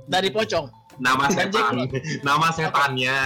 [0.03, 0.65] Dari pocong.
[0.95, 1.73] Nama setan.
[2.21, 3.19] Nama setannya.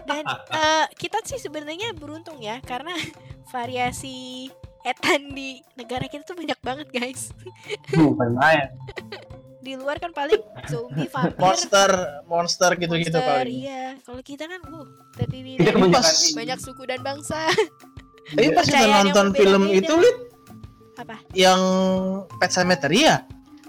[0.00, 2.92] Dan eh, kita sih sebenarnya beruntung ya karena
[3.52, 4.48] variasi
[4.80, 7.30] etan di negara kita tuh banyak banget guys.
[7.90, 8.68] bukan main
[9.60, 11.90] Di luar kan paling zombie, vampir, Monster,
[12.24, 13.60] monster gitu-gitu monster, paling.
[13.60, 16.32] Iya, kalau kita kan uh terdiri Kita dari kebanyakan pas- ini.
[16.32, 17.40] banyak suku dan bangsa.
[18.32, 20.16] Tapi pas kita nonton film itu, Lid,
[20.96, 21.20] Apa?
[21.36, 21.60] yang
[22.40, 23.20] Pet Cemetery ya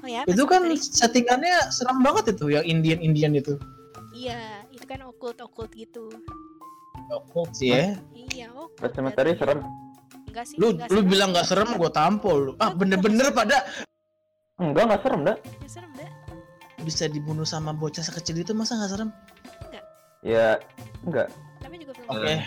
[0.02, 3.54] Oh ya, itu kan settingannya seram banget itu yang Indian Indian itu
[4.12, 6.10] Iya, itu kan occult occult gitu.
[7.10, 8.78] occult sih ya Iya, occult.
[8.78, 9.60] Pet Cemetery serem.
[10.26, 11.08] Enggak sih, lu enggak lu serem.
[11.08, 13.62] bilang nggak serem gue tampol lu ah bener-bener pada
[14.58, 15.38] Enggak, enggak serem, dah.
[15.38, 16.10] Ya, serem dah.
[16.82, 19.10] bisa dibunuh sama bocah sekecil itu masa nggak serem
[20.22, 20.62] Ya,
[21.02, 21.34] enggak.
[21.60, 22.42] Namanya juga film oke horor.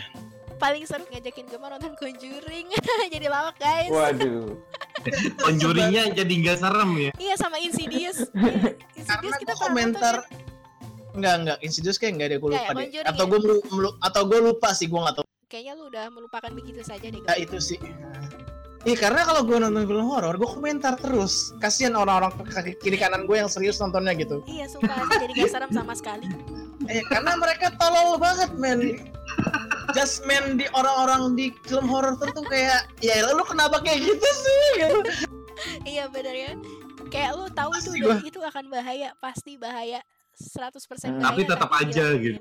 [0.59, 2.67] Paling seru ngajakin gue nonton Conjuring.
[3.15, 3.91] Jadi lawak, guys.
[3.91, 4.55] Waduh.
[5.45, 7.13] Conjuringnya jadi nggak serem ya.
[7.21, 8.25] Iya, sama Insidious.
[8.35, 10.15] Iya, Insidious karena kita komentar
[11.15, 13.31] Enggak enggak Insidious kayak enggak deh gue lupa ya, deh atau ya?
[13.31, 15.35] gue melu, melu- atau gue lupa sih gue nggak tahu ya?
[15.47, 17.23] Kayaknya lu udah melupakan begitu saja deh.
[17.23, 17.79] ya itu sih
[18.85, 21.57] Iya karena kalau gue nonton film horor, gue komentar terus.
[21.57, 22.37] Kasihan orang-orang
[22.85, 24.45] kiri kanan gue yang serius nontonnya gitu.
[24.45, 26.29] Iya, sumpah sih, jadi gak serem sama sekali.
[26.93, 29.01] Eh, karena mereka tolol banget, men.
[29.97, 34.61] Just man di orang-orang di film horor tuh kayak, ya lu kenapa kayak gitu sih?
[34.85, 35.01] Gitu.
[35.89, 36.53] iya benar ya.
[37.09, 40.05] Kayak lu tahu itu udah, itu akan bahaya, pasti bahaya.
[40.35, 40.77] 100%
[41.09, 41.23] Hmm.
[41.23, 41.25] bahaya.
[41.25, 42.41] Tapi tetap aja gitu.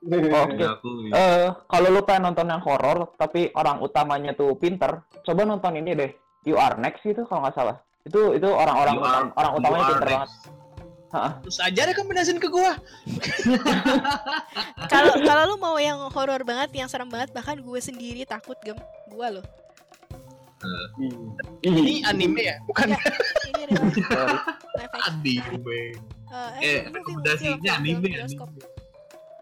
[0.00, 0.62] Oke.
[0.62, 5.74] Aku Eh, kalau lu pengen nonton yang horor tapi orang utamanya tuh pinter, coba nonton
[5.74, 6.10] ini deh.
[6.42, 7.76] You Are Next itu kalau nggak salah.
[8.02, 10.14] Itu itu orang-orang are- orang you utamanya pinter next.
[10.14, 10.30] banget.
[11.08, 11.32] Heeh.
[11.40, 12.70] Terus aja rekomendasiin ke gue.
[14.92, 18.76] Kalau kalau lu mau yang horor banget, yang serem banget, bahkan gue sendiri takut gem.
[19.08, 19.44] Gua loh.
[21.60, 22.56] Ini anime ya?
[22.62, 25.14] Bukan Ini live action.
[25.24, 25.80] anime.
[26.28, 28.48] Eh, Eh, movie, rekomendasinya anime, bioskop.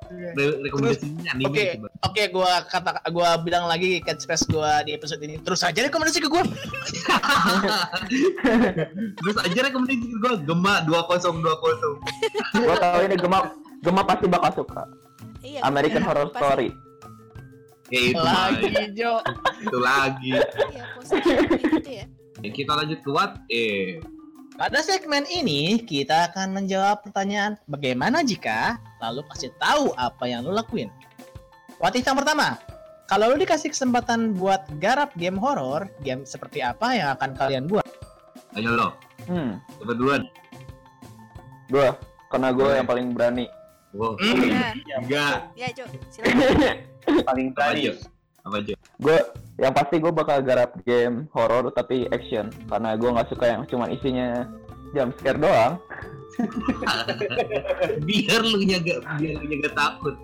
[0.09, 1.89] Re- Rekomendasinya anime Oke, coba.
[2.03, 5.37] oke, gua kata gua bilang lagi catchphrase gua di episode ini.
[5.39, 6.43] Terus aja rekomendasi ke gua.
[9.17, 11.43] Terus aja rekomendasi gue Gema 2020.
[12.57, 13.39] Gua tahu ini Gema
[13.79, 14.83] Gema pasti bakal suka.
[15.41, 16.69] Iya, American gue- Horror pasti- Story.
[17.87, 19.13] Ya itu Lagi, Jo.
[19.61, 20.35] itu lagi.
[20.35, 21.39] Iya, positif
[21.71, 22.07] gitu ya.
[22.37, 23.39] Ya, kita lanjut ke what?
[23.47, 24.03] Eh,
[24.57, 30.51] Pada segmen ini, kita akan menjawab pertanyaan bagaimana jika, lalu kasih tahu apa yang lu
[30.51, 30.89] lakuin.
[31.77, 32.57] What if yang pertama,
[33.05, 37.85] kalau lu dikasih kesempatan buat garap game horor, game seperti apa yang akan kalian buat?
[38.57, 38.89] ayo lo,
[39.29, 40.23] Hmm, coba duluan.
[41.69, 41.93] gua
[42.33, 42.77] karena gua Boleh.
[42.81, 43.47] yang paling berani.
[43.93, 44.17] Wow.
[44.17, 45.37] Nah, Enggak.
[45.53, 46.81] ya Jo, silakan.
[47.29, 47.93] paling berani?
[48.41, 48.75] Apa aja?
[48.97, 49.19] Gue
[49.57, 53.89] yang pasti gue bakal garap game horor tapi action karena gue nggak suka yang cuman
[53.89, 54.45] isinya
[54.93, 55.81] jump scare doang.
[58.09, 60.15] biar lu nya gak, biar lu nya gak takut.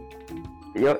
[0.76, 0.92] Yo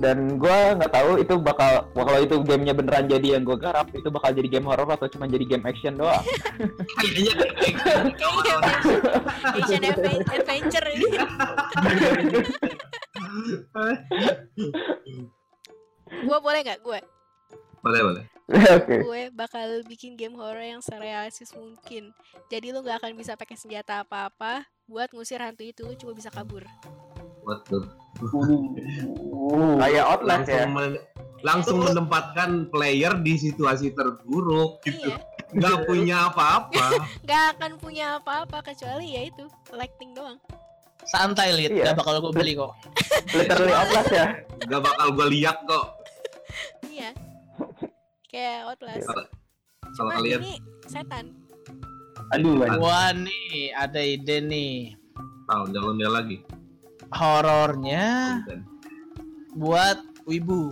[0.00, 4.08] dan gue nggak tahu itu bakal kalau itu gamenya beneran jadi yang gue garap itu
[4.08, 6.24] bakal jadi game horor atau cuma jadi game action doang.
[6.96, 7.74] Kayaknya kayak
[9.68, 9.90] gitu.
[9.90, 11.08] Adven- Adventure ini.
[16.24, 16.80] Gue boleh nggak?
[16.80, 16.98] Gue,
[17.80, 18.24] boleh boleh.
[18.50, 18.96] Oke.
[19.06, 22.10] gue bakal bikin game horror yang serealistis mungkin.
[22.50, 26.28] Jadi lu nggak akan bisa pakai senjata apa-apa buat ngusir hantu itu, lu cuma bisa
[26.28, 26.66] kabur.
[27.40, 27.86] What the-
[29.80, 30.66] Kayak Outlast langsung ya.
[30.66, 31.02] men-
[31.40, 35.08] langsung menempatkan player di situasi terburuk gitu.
[35.08, 35.16] Iya,
[35.50, 36.84] Nggak punya apa-apa.
[37.24, 40.36] nggak akan punya apa-apa kecuali ya itu lighting doang.
[41.00, 41.72] Santai, Lid.
[41.72, 41.96] Iya.
[41.96, 42.76] Gak bakal gue beli kok.
[43.32, 44.26] Literally Outlast ya.
[44.68, 45.86] Nggak bakal gue lihat kok.
[46.84, 47.10] Iya.
[48.30, 49.06] Kayak Outlast.
[49.10, 49.24] Kalau
[49.96, 50.54] Cuma kalian ini
[50.86, 51.34] setan.
[52.30, 52.78] aduh aduh.
[52.78, 54.94] Wah nih, ada ide nih.
[55.50, 56.36] tahu jangan dia lagi.
[57.10, 58.06] Horornya
[59.52, 60.70] buat wibu.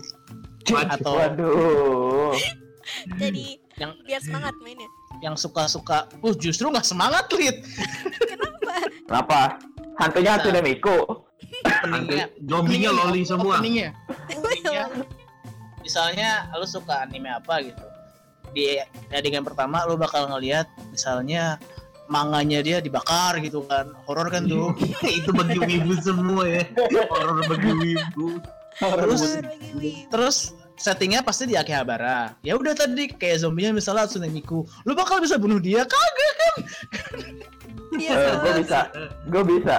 [0.70, 2.30] Atau Waduh.
[3.18, 4.86] Jadi Yang- biar semangat mainnya.
[5.18, 7.58] yang suka-suka, uh justru nggak semangat, Lid.
[8.22, 8.74] Kenapa?
[9.02, 9.40] Kenapa?
[9.98, 10.96] Hantunya hantu Demiko.
[11.58, 12.30] Openingnya.
[12.30, 13.58] Nanti zombinya loli semua.
[13.58, 13.90] Openingnya.
[15.88, 17.80] Misalnya lu suka anime apa gitu.
[18.52, 18.76] Di
[19.08, 21.56] adegan pertama lu bakal ngelihat misalnya
[22.12, 23.96] manganya dia dibakar gitu kan.
[24.04, 24.76] Horor kan tuh.
[25.18, 26.64] itu bagi wibu semua ya.
[27.08, 28.36] Horor bagi wibu.
[28.76, 29.22] Terus
[30.12, 30.36] terus
[30.76, 32.36] settingnya pasti di Akihabara.
[32.44, 34.68] Ya udah tadi kayak zombinya misalnya Tsunemiku.
[34.84, 36.56] Lu bakal bisa bunuh dia kagak kan?
[37.96, 38.80] Iya, Eh, gue bisa.
[39.32, 39.76] Gue bisa.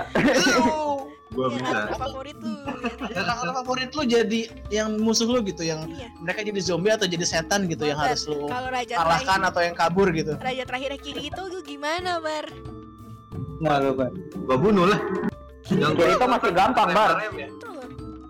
[1.29, 1.69] Gua Iya, bisa.
[1.69, 2.49] karakter favorit lu.
[2.49, 3.03] gitu.
[3.05, 6.07] Ya, karakter favorit lu jadi yang musuh lu gitu yang Iya.
[6.17, 9.49] mereka jadi zombie atau jadi setan gitu yang Bar, harus lu Kalau raja kalahkan terakhir,
[9.53, 10.33] atau yang kabur gitu.
[10.35, 12.45] raja terakhir kiri itu lu gimana, Bar?
[13.61, 14.09] nah lu Bar.
[14.43, 14.99] Gua bunuh lah.
[15.69, 17.11] Yang Kiri itu masih gampang, Bar.
[17.37, 17.47] ya.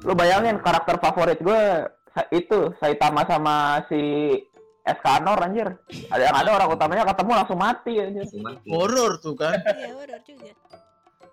[0.02, 1.62] Lu bayangin karakter favorit gue
[2.30, 4.36] itu Saitama sama si
[4.84, 5.72] Escanor anjir.
[6.10, 8.28] Ada yang ada orang utamanya ketemu langsung mati anjir.
[8.68, 9.56] Horor tuh kan.
[9.56, 10.52] Iya, horor juga.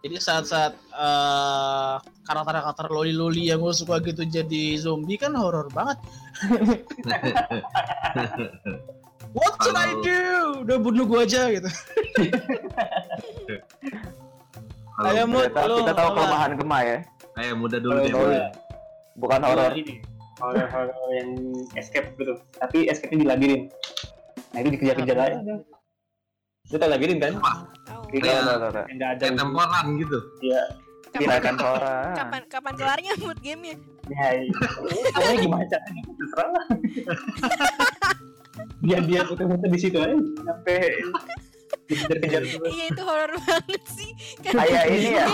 [0.07, 5.99] Jadi saat-saat eh, karakter-karakter loli-loli yang gue suka gitu jadi zombie kan horor banget.
[9.37, 10.23] What should I do?
[10.65, 11.67] Udah bunuh gua aja gitu.
[14.97, 15.45] Kalau Ayo, Mut.
[15.53, 16.17] Kita, kita tahu apa?
[16.17, 16.99] kelemahan Gema ya,
[17.37, 18.15] Kayak muda dulu deh.
[18.17, 18.49] Mut.
[19.17, 19.73] bukan horor.
[19.73, 20.01] ini
[20.37, 21.33] horor horor yang
[21.73, 23.63] escape gitu tapi escape nya di labirin
[24.53, 25.41] nah itu dikejar-kejar aja
[26.69, 27.76] lu tau labirin kan Tahu.
[28.07, 28.85] Di Kayak- Tahu, tahu, tahu.
[28.85, 30.19] yang nggak ada temporan gitu.
[30.41, 30.63] ya
[31.07, 32.13] Kapan, Silakan horor.
[32.13, 33.77] kapan kapan kelarnya mood gamenya?
[34.07, 34.53] ya iya.
[35.11, 36.67] pokoknya gimana caranya terserah lah
[38.85, 40.79] biar dia putar-putar di situ aja sampai
[41.87, 44.11] dikejar-kejar terus Iya itu horor banget sih.
[44.41, 45.27] Kan Kayak ini ya,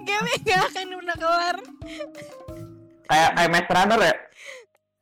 [0.00, 1.56] game gak akan pernah kelar.
[3.04, 4.14] kayak kayak Maze Runner ya.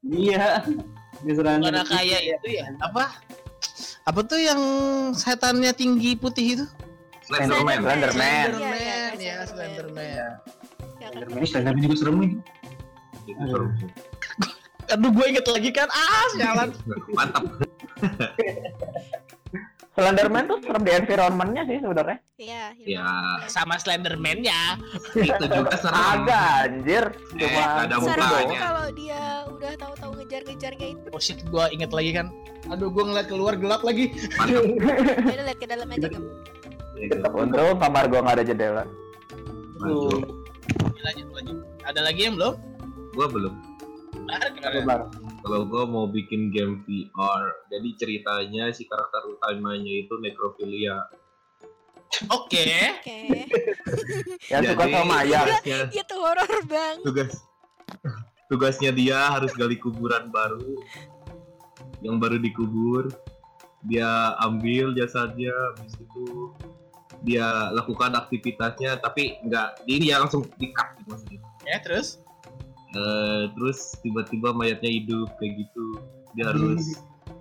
[0.04, 0.44] iya
[1.22, 2.64] diserang Karena kayak itu ya.
[2.80, 3.04] Apa?
[4.02, 4.60] Apa tuh yang
[5.14, 6.66] setannya tinggi putih itu?
[7.22, 7.86] Slenderman.
[7.86, 8.48] Slenderman.
[8.58, 10.30] Iya, iya, Slenderman iya, ya,
[10.98, 11.22] Slenderman.
[11.22, 12.42] Akan ini Slenderman juga serem nih sih.
[14.90, 15.88] Aduh gue inget lagi kan.
[15.88, 16.68] Ah, sialan.
[17.16, 17.44] Mantap.
[19.92, 22.16] Slenderman tuh serem di environmentnya sih sebenarnya.
[22.34, 23.04] Iya, Ya,
[23.44, 24.80] Sama Slenderman-nya.
[25.14, 26.00] itu juga serem.
[26.16, 28.60] Agak anjir, Eh, cuma ada gitu Serem mukanya.
[28.62, 31.06] kalau dia udah tahu-tahu ngejar-ngejarnya itu.
[31.08, 32.26] Oh shit, gue inget lagi kan.
[32.68, 34.16] Aduh, gue ngeliat keluar gelap lagi.
[34.32, 34.64] Mantap.
[35.28, 36.28] Udah lihat ke dalam aja kamu.
[37.34, 38.84] Untung kamar gua nggak ada jendela.
[39.76, 41.56] Lanjut, lanjut.
[41.82, 42.54] Ada lagi yang belum?
[43.12, 43.54] Gua belum.
[44.30, 45.00] Ada Bar.
[45.42, 51.02] Kalau gua mau bikin game VR, jadi ceritanya si karakter utamanya itu nekrofilia.
[52.28, 52.62] Oke.
[52.94, 53.18] Oke.
[54.52, 55.40] Yang suka Jadi, sama Maya.
[55.42, 57.02] tugasnya, Dia tuh horor banget.
[57.02, 57.30] tugas
[58.46, 60.76] tugasnya dia harus gali kuburan baru
[62.00, 63.08] yang baru dikubur
[63.82, 64.04] dia
[64.38, 66.52] ambil jasadnya habis itu
[67.22, 72.20] dia lakukan aktivitasnya tapi nggak ini ya langsung dikat gitu maksudnya Ya, terus?
[72.92, 75.86] Eh, terus tiba-tiba mayatnya hidup kayak gitu.
[76.34, 76.82] Dia harus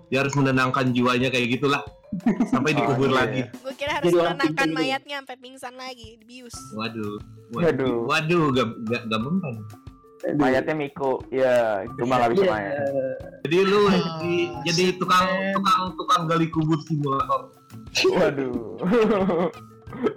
[0.08, 1.84] dia harus menenangkan jiwanya kayak gitulah.
[2.52, 3.40] Sampai dikubur Oh, iya, lagi.
[3.58, 6.52] Gue kira harus Jadi menenangkan mayatnya sampai pingsan lagi, dibius.
[6.72, 7.16] waduh.
[7.50, 8.04] Waduh.
[8.04, 8.44] waduh.
[8.50, 9.54] Gak, gak, gak mempan.
[10.22, 12.70] Mayatnya Miko, ya cuma nggak bisa main.
[13.42, 17.50] jadi lu Ah, di- jadi tukang tukang tukang gali kubur simulator
[18.06, 18.78] Waduh.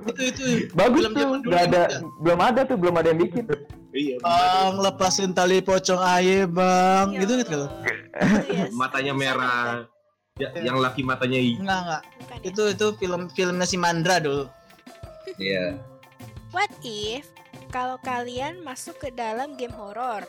[0.09, 0.43] Itu itu.
[0.71, 1.97] Bagus Film tuh, nggak ada, juga.
[2.23, 3.43] belum ada tuh, belum ada yang bikin.
[3.91, 7.15] iya Bang, lepasin tali pocong aye, Bang.
[7.15, 7.67] Ya Gitu gitu kalau.
[7.69, 7.83] Allah.
[8.15, 9.83] Itu ya, matanya merah
[10.35, 12.01] ya, yang laki matanya hijau Enggak, enggak.
[12.31, 12.37] ya?
[12.43, 14.47] Itu itu film filmnya si Mandra dulu.
[15.35, 15.75] iya
[16.51, 17.27] What if
[17.71, 20.23] kalau kalian masuk ke dalam game horor?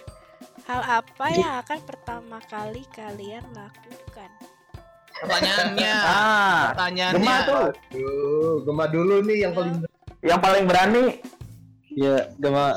[0.66, 4.30] Hal apa yang akan pertama kali kalian lakukan?
[5.16, 7.20] Pertanyaannya, Ah, pertanyaannya.
[7.20, 7.64] Gema tuh,
[7.94, 9.74] Aduh, gema dulu nih yang paling
[10.20, 11.04] yang paling berani.
[11.96, 12.76] ya gama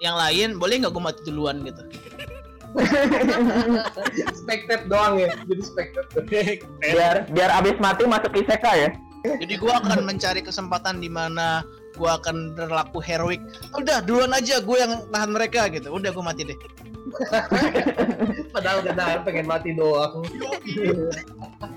[0.00, 1.82] Yang lain boleh nggak gue mati duluan gitu?
[4.36, 6.08] spectate doang ya jadi spectate
[6.84, 8.90] Biar biar abis mati masuk isekai ya.
[9.26, 11.64] Jadi gue akan mencari kesempatan di mana
[11.96, 13.40] gue akan berlaku heroik.
[13.74, 15.90] Udah duluan aja gue yang tahan mereka gitu.
[15.90, 16.58] Udah gue mati deh.
[18.54, 20.22] padahal kadang pengen mati doang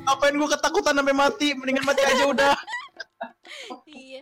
[0.06, 1.54] Apain gue ketakutan sampai mati?
[1.54, 2.56] Mendingan mati aja udah.
[3.86, 4.22] Iya.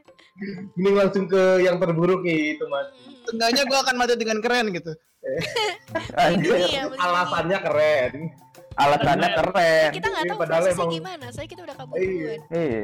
[0.73, 3.23] mending langsung ke yang terburuk itu mas Mm.
[3.27, 4.91] Tengahnya gue akan mati dengan keren gitu.
[6.15, 8.13] Anjir, Iya, alasannya keren
[8.73, 9.89] alasannya keren.
[9.91, 12.07] Kita nggak tahu Padahal prosesnya emang- gimana, soalnya kita udah kabur Iya.
[12.07, 12.39] duluan.
[12.47, 12.83] Iya.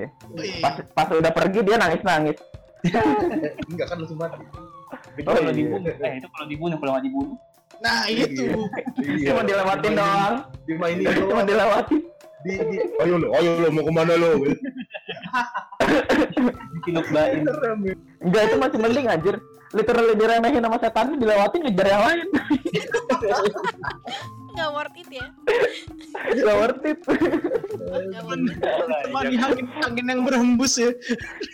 [0.59, 2.37] Pas pas udah pergi dia nangis nangis.
[3.71, 4.35] enggak kan langsung mati
[5.15, 5.55] itu Oh, kalau iya.
[5.55, 7.37] dibunuh eh itu kalau dibunuh kalau nggak dibunuh
[7.81, 8.45] Nah itu.
[9.01, 9.33] Iya.
[9.33, 10.35] Cuma dilewatin doang.
[10.67, 12.01] dimainin Cuma doang dilewatin.
[12.43, 14.35] di, di, ayo lo ayo lo mau ke mana lo
[16.75, 17.47] dikinukbain
[18.19, 19.35] Enggak itu masih mending anjir.
[19.73, 22.27] Literally diremehin sama setan dilewatin ngejar yang lain.
[24.53, 25.25] Nggak worth it ya.
[26.29, 26.99] Gak worth it.
[27.89, 28.57] Nggak worth it.
[29.09, 30.91] Cuma di angin, angin yang berhembus ya.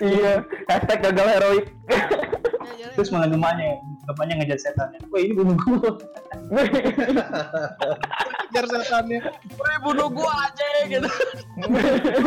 [0.03, 0.43] iya.
[0.67, 1.65] Hashtag gagal heroik.
[2.99, 3.79] Terus malah gemanya
[4.11, 5.91] gemanya ngejar setannya wah ini bunuh gua
[8.49, 9.19] Kejar setannya.
[9.55, 11.09] Woi bunuh gue aja gitu.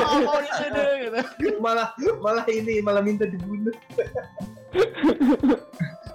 [0.01, 1.19] Oh, mau di sini gitu.
[1.59, 1.93] malah
[2.23, 3.75] malah ini malah minta dibunuh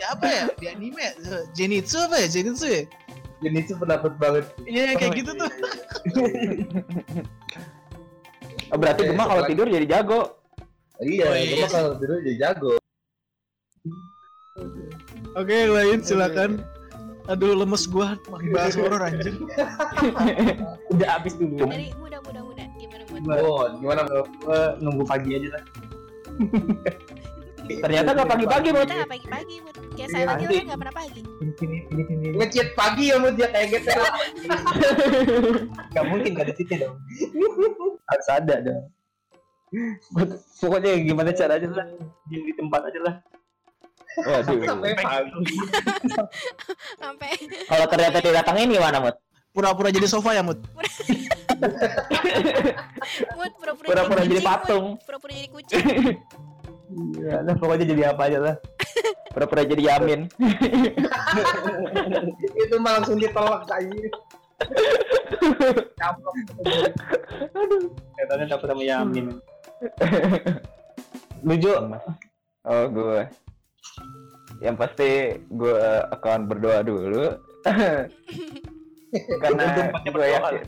[0.01, 0.43] Ya apa ya?
[0.57, 1.13] Di anime?
[1.53, 2.27] Zenitsu apa ya?
[2.31, 2.83] Zenitsu ya?
[3.37, 5.51] jadi itu penakut banget Iya kayak gitu tuh.
[8.73, 10.41] Oh, berarti Gema kalau tidur jadi jago.
[11.05, 11.69] iya Oh, iya.
[11.69, 12.81] kalau dulu jadi jago
[15.33, 16.51] Oke, yang lain silakan.
[17.27, 18.15] Aduh, lemes gua
[18.55, 19.35] bahas horor anjir.
[20.95, 23.03] udah habis dulu Dari muda muda muda gimana
[23.43, 25.63] oh gimana bro gua nunggu pagi aja lah
[27.67, 28.87] Ternyata nggak pagi-pagi, Mut.
[28.87, 29.75] Kita nggak pagi-pagi, Mut.
[29.75, 30.55] Kayak Iya, saya lagi nanti.
[30.55, 31.21] orang nggak pernah pagi.
[31.59, 32.25] Sini sini sini.
[32.31, 33.89] Nge-cheat pagi ya mood ya kayak gitu.
[35.97, 36.95] Gak mungkin gak ada cheatnya dong.
[38.07, 38.83] Harus ada dong.
[40.15, 41.87] Buat- Pokoknya gimana caranya lah.
[42.31, 43.15] Di tempat aja lah.
[44.17, 44.61] Waduh.
[44.65, 45.53] Sampai pagi.
[47.01, 47.29] Sampai
[47.69, 49.15] Kalau ternyata didatangin gimana, Mut?
[49.53, 50.57] Pura-pura jadi sofa ya, Mut?
[53.37, 54.97] Mut pura-pura Pura-pura jadi patung.
[55.05, 55.81] Pura-pura jadi kucing.
[56.87, 58.55] Iya, lah pokoknya jadi apa aja lah.
[59.35, 60.31] Pura-pura jadi Yamin.
[62.63, 64.07] Itu mah langsung ditolak aja.
[65.99, 66.35] Caplok.
[68.17, 69.35] Katanya dapat sama Yamin.
[71.47, 71.71] Lucu.
[72.67, 73.21] Oh, gue.
[74.57, 75.09] Yang pasti
[75.53, 75.81] gue
[76.13, 77.25] akan berdoa dulu.
[79.43, 79.65] Karena
[80.03, 80.65] gue yakin.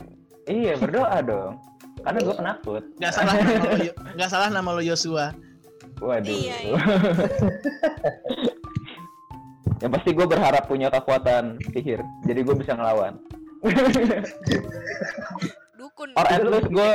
[0.48, 1.52] Iya, berdoa dong.
[2.00, 2.82] Karena gue penakut.
[2.96, 5.36] Gak salah nama lo, nggak salah nama lo Yosua.
[6.00, 6.32] Waduh.
[6.32, 6.80] Iya, iya.
[9.84, 12.00] Yang pasti gue berharap punya kekuatan sihir.
[12.28, 13.16] Jadi gue bisa ngelawan.
[15.76, 16.12] Dukun.
[16.16, 16.92] Or at least gue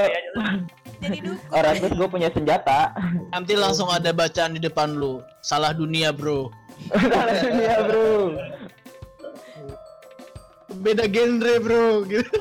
[1.06, 1.54] Jadi dukun.
[1.54, 2.92] or at least gue punya senjata.
[3.30, 5.22] Nanti langsung ada bacaan di depan lu.
[5.40, 6.50] Salah dunia, bro.
[7.14, 8.14] Salah dunia, bro.
[10.76, 11.86] Beda genre, bro.
[12.04, 12.26] Gitu.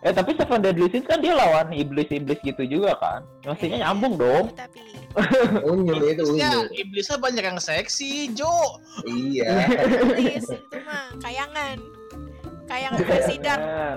[0.00, 3.20] Eh tapi Seven Deadly Sins kan dia lawan iblis-iblis gitu juga kan.
[3.44, 4.48] Mestinya nyambung dong.
[4.56, 4.80] Tapi
[5.68, 6.72] Unyil itu Ya, unyil.
[6.72, 8.48] iblisnya banyak yang seksi, Jo.
[9.04, 9.68] Iya.
[10.08, 11.76] please itu mah kayangan.
[12.64, 13.58] Kayangan presiden.
[13.60, 13.94] Eh,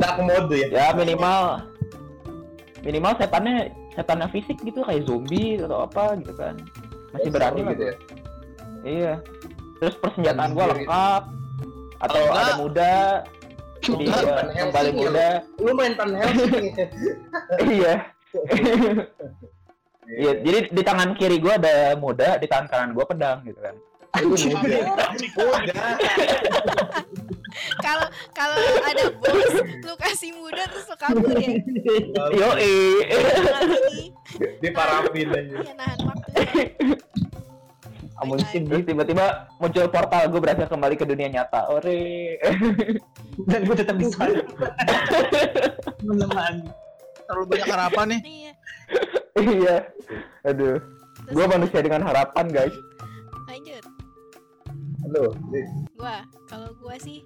[0.00, 0.68] Dark mode ya.
[0.72, 1.60] ya minimal
[2.82, 3.56] minimal setannya
[3.94, 6.54] setannya fisik gitu kayak zombie atau apa gitu kan.
[7.14, 7.88] Masih berani lah gitu gue.
[7.88, 7.94] ya.
[8.84, 9.12] Iya.
[9.78, 10.74] Terus persenjataan gua Anjir.
[10.82, 11.22] lengkap.
[11.98, 12.96] Atau enggak- ada muda.
[13.78, 15.02] Jadi gua Van kembali Helsing ya.
[15.02, 15.28] muda.
[15.62, 16.26] Lu main ya.
[17.78, 17.94] iya.
[20.08, 23.76] Iya, jadi di tangan kiri gua ada muda, di tangan kanan gua pedang gitu kan.
[24.24, 25.84] Muda.
[27.80, 31.56] Kalau kalau ada bos, lu kasih muda terus lu kabur ya.
[32.34, 34.04] Yo, Nahan ini,
[34.60, 35.56] Diparafin aja.
[35.64, 36.30] iya nahan waktu.
[38.82, 39.26] Tiba-tiba
[39.62, 41.70] muncul portal, gue berhasil kembali ke dunia nyata.
[41.70, 42.36] Ore.
[43.50, 44.42] dan gue tetap di sana.
[46.02, 46.66] Menemani.
[47.28, 48.20] Terlalu banyak harapan nih.
[48.24, 48.52] Iya.
[49.38, 49.76] iya.
[50.48, 50.82] Aduh.
[51.28, 52.74] Gue manusia dengan harapan, guys.
[55.08, 55.32] Aduh.
[55.96, 57.24] Gua kalau gua sih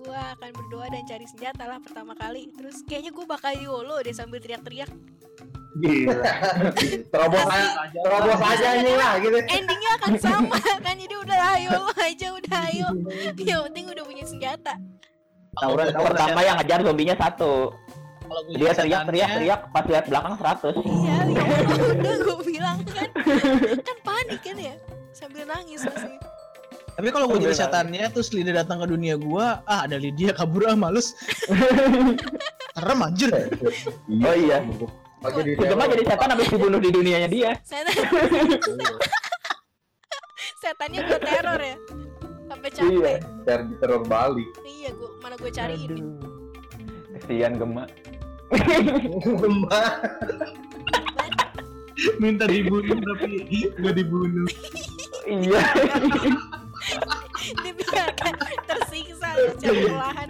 [0.00, 2.50] gua akan berdoa dan cari senjata lah pertama kali.
[2.58, 4.90] Terus kayaknya gua bakal YOLO deh sambil teriak-teriak.
[5.78, 6.26] Gila.
[7.14, 8.00] Terobos aja.
[8.02, 9.38] Terobos aja ini lah gitu.
[9.38, 12.88] Endingnya akan sama kan jadi udah lah YOLO aja udah ayo.
[13.38, 14.74] Yang penting udah punya senjata.
[15.54, 17.70] Tawuran, Pertama yang ngejar zombinya satu.
[18.30, 20.74] Kalau gue Dia jadi setannya, teriak-teriak-teriak, pas lihat belakang 100.
[20.86, 23.08] Iya, YOLO udah gua bilang kan.
[23.82, 24.74] Kan panik kan ya.
[25.10, 26.18] Sambil nangis masih.
[27.00, 30.68] Tapi kalau gue jadi setannya terus Lydia datang ke dunia gua, ah ada Lydia kabur
[30.68, 31.16] ah males.
[32.76, 33.32] Serem anjir.
[34.20, 34.60] Oh iya.
[35.24, 37.56] Si Gemma jadi setan habis dibunuh di dunianya dia.
[37.64, 37.96] Setan.
[40.60, 41.76] Setannya gua teror ya.
[42.52, 42.76] Sampai Iya.
[42.84, 43.18] capek.
[43.48, 44.48] Cari teror balik.
[44.60, 45.90] Iya, gua mana gua cariin.
[45.96, 46.04] nih.
[47.16, 47.88] Kesian Gemma.
[49.40, 49.82] Gemma.
[52.20, 54.44] Minta dibunuh tapi nggak dibunuh.
[55.24, 55.60] Iya.
[57.64, 60.28] Dibiarkan tersiksa secara perlahan.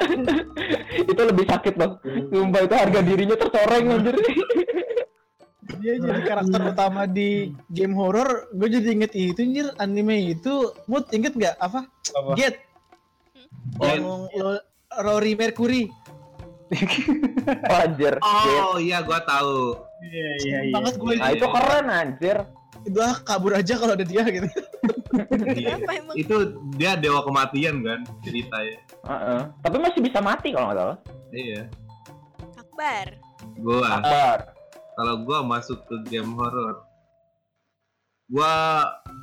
[1.10, 1.98] itu lebih sakit loh.
[2.28, 4.16] Sumpah itu harga dirinya tercoreng anjir.
[5.80, 8.50] Dia jadi karakter utama di game horror.
[8.52, 10.74] Gue jadi inget itu anjir anime itu.
[10.86, 11.86] Mood inget nggak apa?
[12.14, 12.30] Apa?
[12.34, 12.58] Get.
[13.80, 14.02] Yang
[14.34, 14.64] lo-
[15.00, 15.86] Rory Mercury.
[16.70, 18.14] Oh, anjir.
[18.22, 19.74] Oh iya, gua tahu.
[20.00, 20.72] Iya iya iya.
[20.74, 22.38] Banget gue Nah, itu keren anjir.
[22.80, 24.48] itu ah, kabur aja kalau ada dia gitu.
[25.58, 26.14] Kenapa emang?
[26.14, 26.36] Itu
[26.76, 28.78] dia dewa kematian kan ceritanya.
[29.06, 29.40] Heeh.
[29.60, 30.98] Tapi masih bisa mati kalau nggak salah.
[31.30, 31.62] Iya.
[32.56, 33.06] Akbar.
[33.58, 34.38] Gua Akbar.
[34.94, 36.84] kalau gua masuk ke game horror,
[38.26, 38.52] gua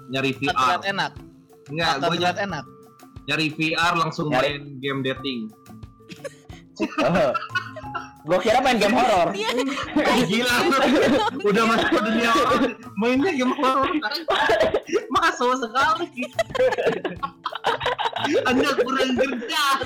[0.10, 0.82] nyari VR.
[0.82, 1.12] Terlihat enak.
[1.68, 2.66] Enggak, gua nyari, enak.
[3.28, 4.58] nyari VR langsung Nyari.
[4.58, 5.40] main game dating.
[7.02, 7.32] Oh.
[8.24, 9.32] Gua kira main game horor.
[9.32, 9.52] Dia
[10.30, 10.56] Gila,
[11.42, 12.62] udah masuk ke dunia horror,
[12.96, 13.54] mainnya game
[15.30, 15.54] horror.
[15.54, 16.08] Masuk sekali.
[18.44, 19.86] Anda kurang kerjaan.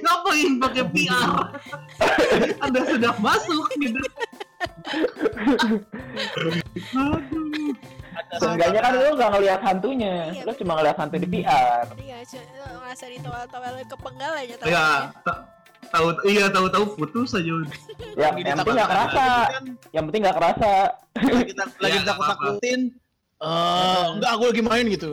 [0.00, 1.30] Ngapain pakai VR?
[2.60, 4.00] Anda sudah masuk gitu.
[8.36, 10.14] Seenggaknya kan lu nggak ngelihat hantunya.
[10.30, 10.42] Iya.
[10.44, 11.84] Lu cuma ngelihat hantu di VR.
[11.96, 12.44] Iya, c-
[12.80, 14.86] ngerasa ditowel-towel kepenggal aja Ya,
[15.22, 15.42] ta-
[15.90, 17.70] tahu iya tahu-tahu putus aja udah.
[18.14, 19.26] Ya, yang penting nggak kerasa.
[19.48, 20.72] kan, Yang penting nggak kerasa.
[21.16, 22.80] lagi tak- lagi Ya, nggak takut takutin
[23.40, 25.10] eh enggak aku lagi main gitu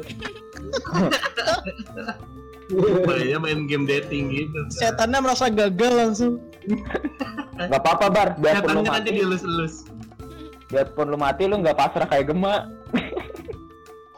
[3.01, 6.33] Bayangnya main game dating gitu setannya merasa gagal langsung
[7.57, 8.29] Nggak apa-apa bar.
[8.35, 9.73] Biarpun lu setannya kan mati, jadi elus-elus
[10.67, 12.67] biarpun lu mati lu nggak pasrah kayak gemak.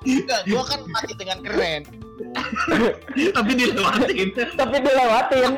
[0.06, 1.84] Enggak gua kan mati dengan keren.
[3.36, 4.28] Tapi dilewatin.
[4.36, 5.52] Tapi dilewatin.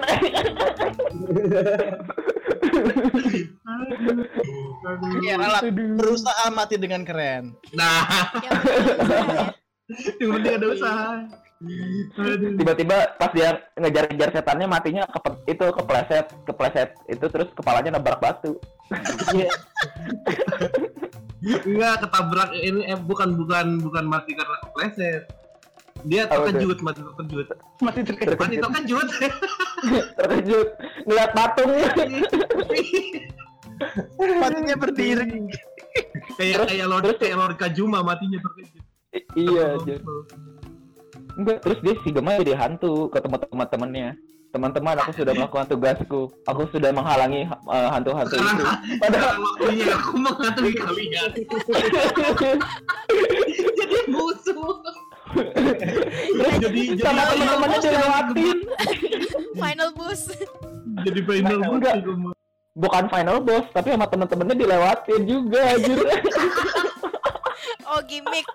[5.22, 7.54] ya ralat berusaha mati dengan keren.
[7.76, 8.32] Nah.
[10.20, 11.28] Yang penting ada usaha.
[12.58, 18.58] Tiba-tiba pas dia ngejar-ngejar setannya matinya ke itu kepleset, kepleset itu terus kepalanya nabrak batu.
[21.42, 25.24] Enggak ketabrak ini eh bukan bukan bukan mati karena kepleset.
[26.06, 27.48] Dia terkejut, mati terkejut.
[27.82, 28.38] Mati terkejut.
[28.38, 29.08] Mati terkejut.
[30.18, 30.68] Terkejut
[31.10, 31.72] ngeliat patung.
[34.42, 35.26] matinya berdiri
[36.38, 38.84] kayak Terus- kayak Lord kayak Lord Kajuma matinya terkejut.
[39.34, 39.78] iya.
[41.32, 44.20] Enggak, terus dia si Gemma jadi hantu ke teman-teman-temannya.
[44.52, 46.28] Teman-teman, aku sudah melakukan tugasku.
[46.44, 48.64] Aku sudah menghalangi eh, hantu-hantu itu.
[49.00, 51.30] padahal waktunya aku menghantui kalian.
[53.80, 54.76] Jadi musuh.
[56.36, 58.58] jadi jadi Sama teman-temannya dilewatin.
[59.56, 60.22] Final boss.
[61.08, 61.72] Jadi final Enggak.
[61.72, 62.32] musuh Gemma.
[62.72, 66.00] Bukan final boss, tapi sama teman-temannya dilewatin juga, anjir.
[67.92, 68.48] Oh gimmick.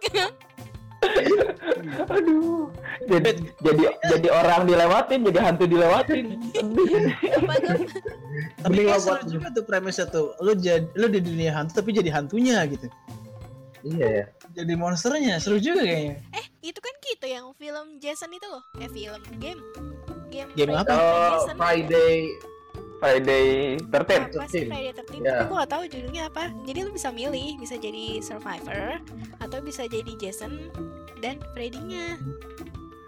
[2.16, 2.70] Aduh.
[3.06, 3.30] Jadi
[3.62, 6.24] jadi jadi orang dilewatin, jadi hantu dilewatin.
[8.62, 11.90] Tapi kayak buat seru juga tuh premisnya tuh lu jadi lu di dunia hantu tapi
[11.96, 12.88] jadi hantunya gitu
[13.86, 14.24] Iya ya.
[14.52, 18.62] jadi monsternya seru juga kayaknya Eh itu kan gitu yang film Jason itu loh.
[18.82, 19.62] Eh film game.
[20.34, 20.50] Game.
[20.58, 20.90] Game apa?
[20.90, 21.54] Oh, Jason.
[21.54, 22.34] Friday.
[22.96, 24.32] Friday 13.
[24.32, 24.68] apa sih 13.
[24.68, 25.32] Friday 13 Ya.
[25.36, 28.98] tapi gue gak tahu judulnya apa jadi lu bisa milih bisa jadi survivor
[29.38, 30.72] atau bisa jadi Jason
[31.18, 32.16] dan Freddy-nya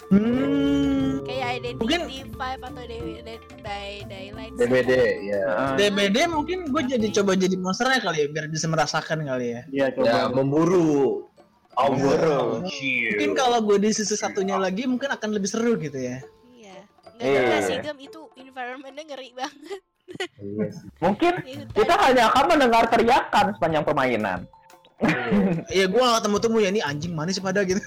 [0.09, 2.82] hmm kayak Identity Mungkin- 5 atau
[3.20, 4.91] Dead by Daylight DBD
[5.26, 5.43] ya.
[5.45, 5.72] Heeh.
[5.78, 9.86] DBD mungkin gue jadi coba jadi monsternya kali ya biar bisa merasakan kali ya Iya
[9.93, 10.07] coba.
[10.07, 11.28] Ya, memburu.
[11.76, 12.64] Memburu.
[12.64, 16.18] mungkin kalau gue di sisi satunya lagi mungkin akan lebih seru gitu ya
[17.19, 17.41] nggak Iya.
[17.43, 19.81] juga sih Gem itu environmentnya ngeri banget
[20.39, 20.66] Iya.
[21.05, 21.66] Mungkin hutan.
[21.75, 24.41] kita hanya akan mendengar teriakan sepanjang permainan.
[25.69, 27.79] Iya gue gak ketemu temu ya ini anjing mana sih pada gitu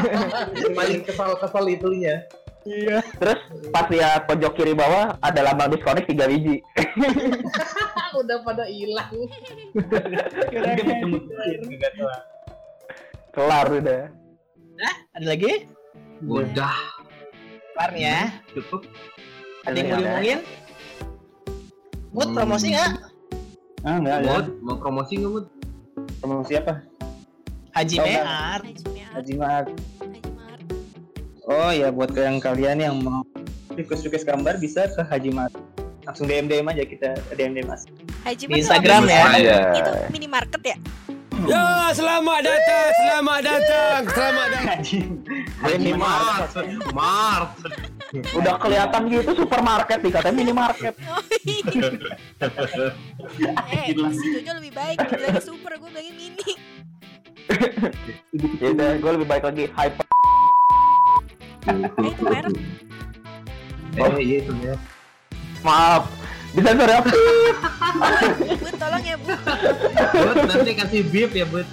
[0.78, 2.18] paling kesal-kesal itunya.
[2.62, 3.38] iya Terus
[3.70, 6.58] pas ya pojok kiri bawah ada lambang diskonik 3 biji.
[8.12, 9.06] Udah pada hilang.
[13.30, 14.02] Kelar udah.
[15.12, 15.68] ada lagi
[16.22, 17.01] Udah
[17.82, 18.20] kelar nih ya
[18.54, 18.80] cukup.
[19.66, 20.38] ada yang mau diomongin
[22.14, 22.90] Mut promosi nggak
[23.82, 24.46] Ah enggak ada.
[24.62, 25.46] Mau promosi nggak Mut?
[26.22, 26.86] Promosi apa?
[27.74, 28.22] Haji Oh, Mear
[28.62, 29.64] Haji Mear,
[30.30, 30.58] Mear.
[31.50, 33.26] Oh ya buat yang kalian yang mau
[33.74, 35.50] request-request gambar bisa ke Haji Maat.
[36.06, 37.82] Langsung DM DM aja kita DM DM mas.
[38.22, 39.22] Haji Di Instagram ya.
[39.34, 39.42] sih?
[39.42, 39.58] Iya.
[39.74, 40.76] itu minimarket ya
[41.42, 44.78] Ya, selamat datang, selamat datang, selamat datang.
[45.62, 46.50] Haji Mart,
[46.90, 47.54] Mart.
[48.34, 50.94] Udah kelihatan gitu supermarket dikatakan minimarket.
[51.06, 51.88] oh iya
[53.72, 53.94] eh
[54.42, 56.52] aja lebih baik dibilangnya super gue bilangnya mini
[58.60, 60.06] Ya udah, gue lebih baik lagi hyper.
[61.62, 62.54] eh itu merek
[63.92, 64.74] Eh, iya itu ya.
[65.60, 66.08] Maaf.
[66.52, 67.08] Bisa sore apa?
[68.56, 69.32] Bud tolong ya Bu
[70.12, 71.64] Bud, nanti kasih beep ya, Bud.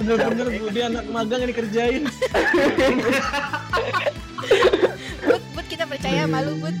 [0.00, 2.02] Bener-bener dia anak magang yang dikerjain
[5.20, 6.76] Bud Bud kita percaya malu Bud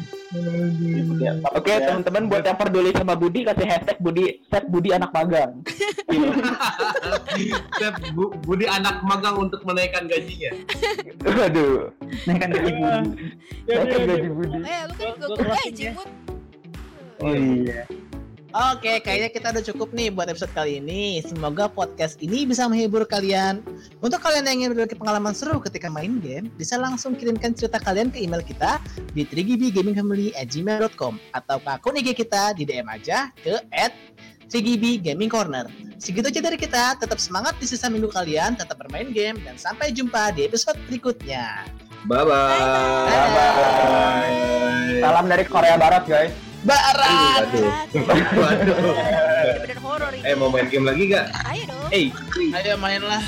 [1.50, 5.58] Oke, teman-teman buat yang peduli sama Budi kasih hashtag Budi set Budi anak magang.
[7.74, 10.54] Sep, Bu- Budi anak magang untuk menaikkan gajinya.
[11.26, 11.90] Waduh.
[12.30, 13.10] Naikkan gaji budi.
[13.66, 14.56] Hashtag gaji Budi.
[14.62, 15.92] eh lu kan gue gaji ya.
[15.98, 16.10] Bud
[17.20, 17.80] Oh iya.
[18.50, 21.22] Oke, kayaknya kita udah cukup nih buat episode kali ini.
[21.22, 23.62] Semoga podcast ini bisa menghibur kalian.
[24.02, 28.10] Untuk kalian yang ingin berbagi pengalaman seru ketika main game, bisa langsung kirimkan cerita kalian
[28.10, 28.82] ke email kita
[29.14, 33.94] di 3gbgamingfamily@gmail.com atau ke akun IG kita di DM aja ke at
[34.50, 35.70] 3GB Gaming Corner.
[36.02, 36.98] Segitu aja dari kita.
[36.98, 41.70] Tetap semangat di sisa minggu kalian, tetap bermain game, dan sampai jumpa di episode berikutnya.
[42.10, 42.58] Bye bye.
[43.14, 44.98] Bye.
[44.98, 46.49] Salam dari Korea Barat, guys.
[46.60, 47.48] Barat!
[47.48, 47.72] Waduh.
[48.36, 48.76] Waduh.
[50.12, 51.32] ini Eh mau main game lagi gak?
[51.48, 52.12] ayo dong Eh,
[52.52, 53.24] Ayo mainlah.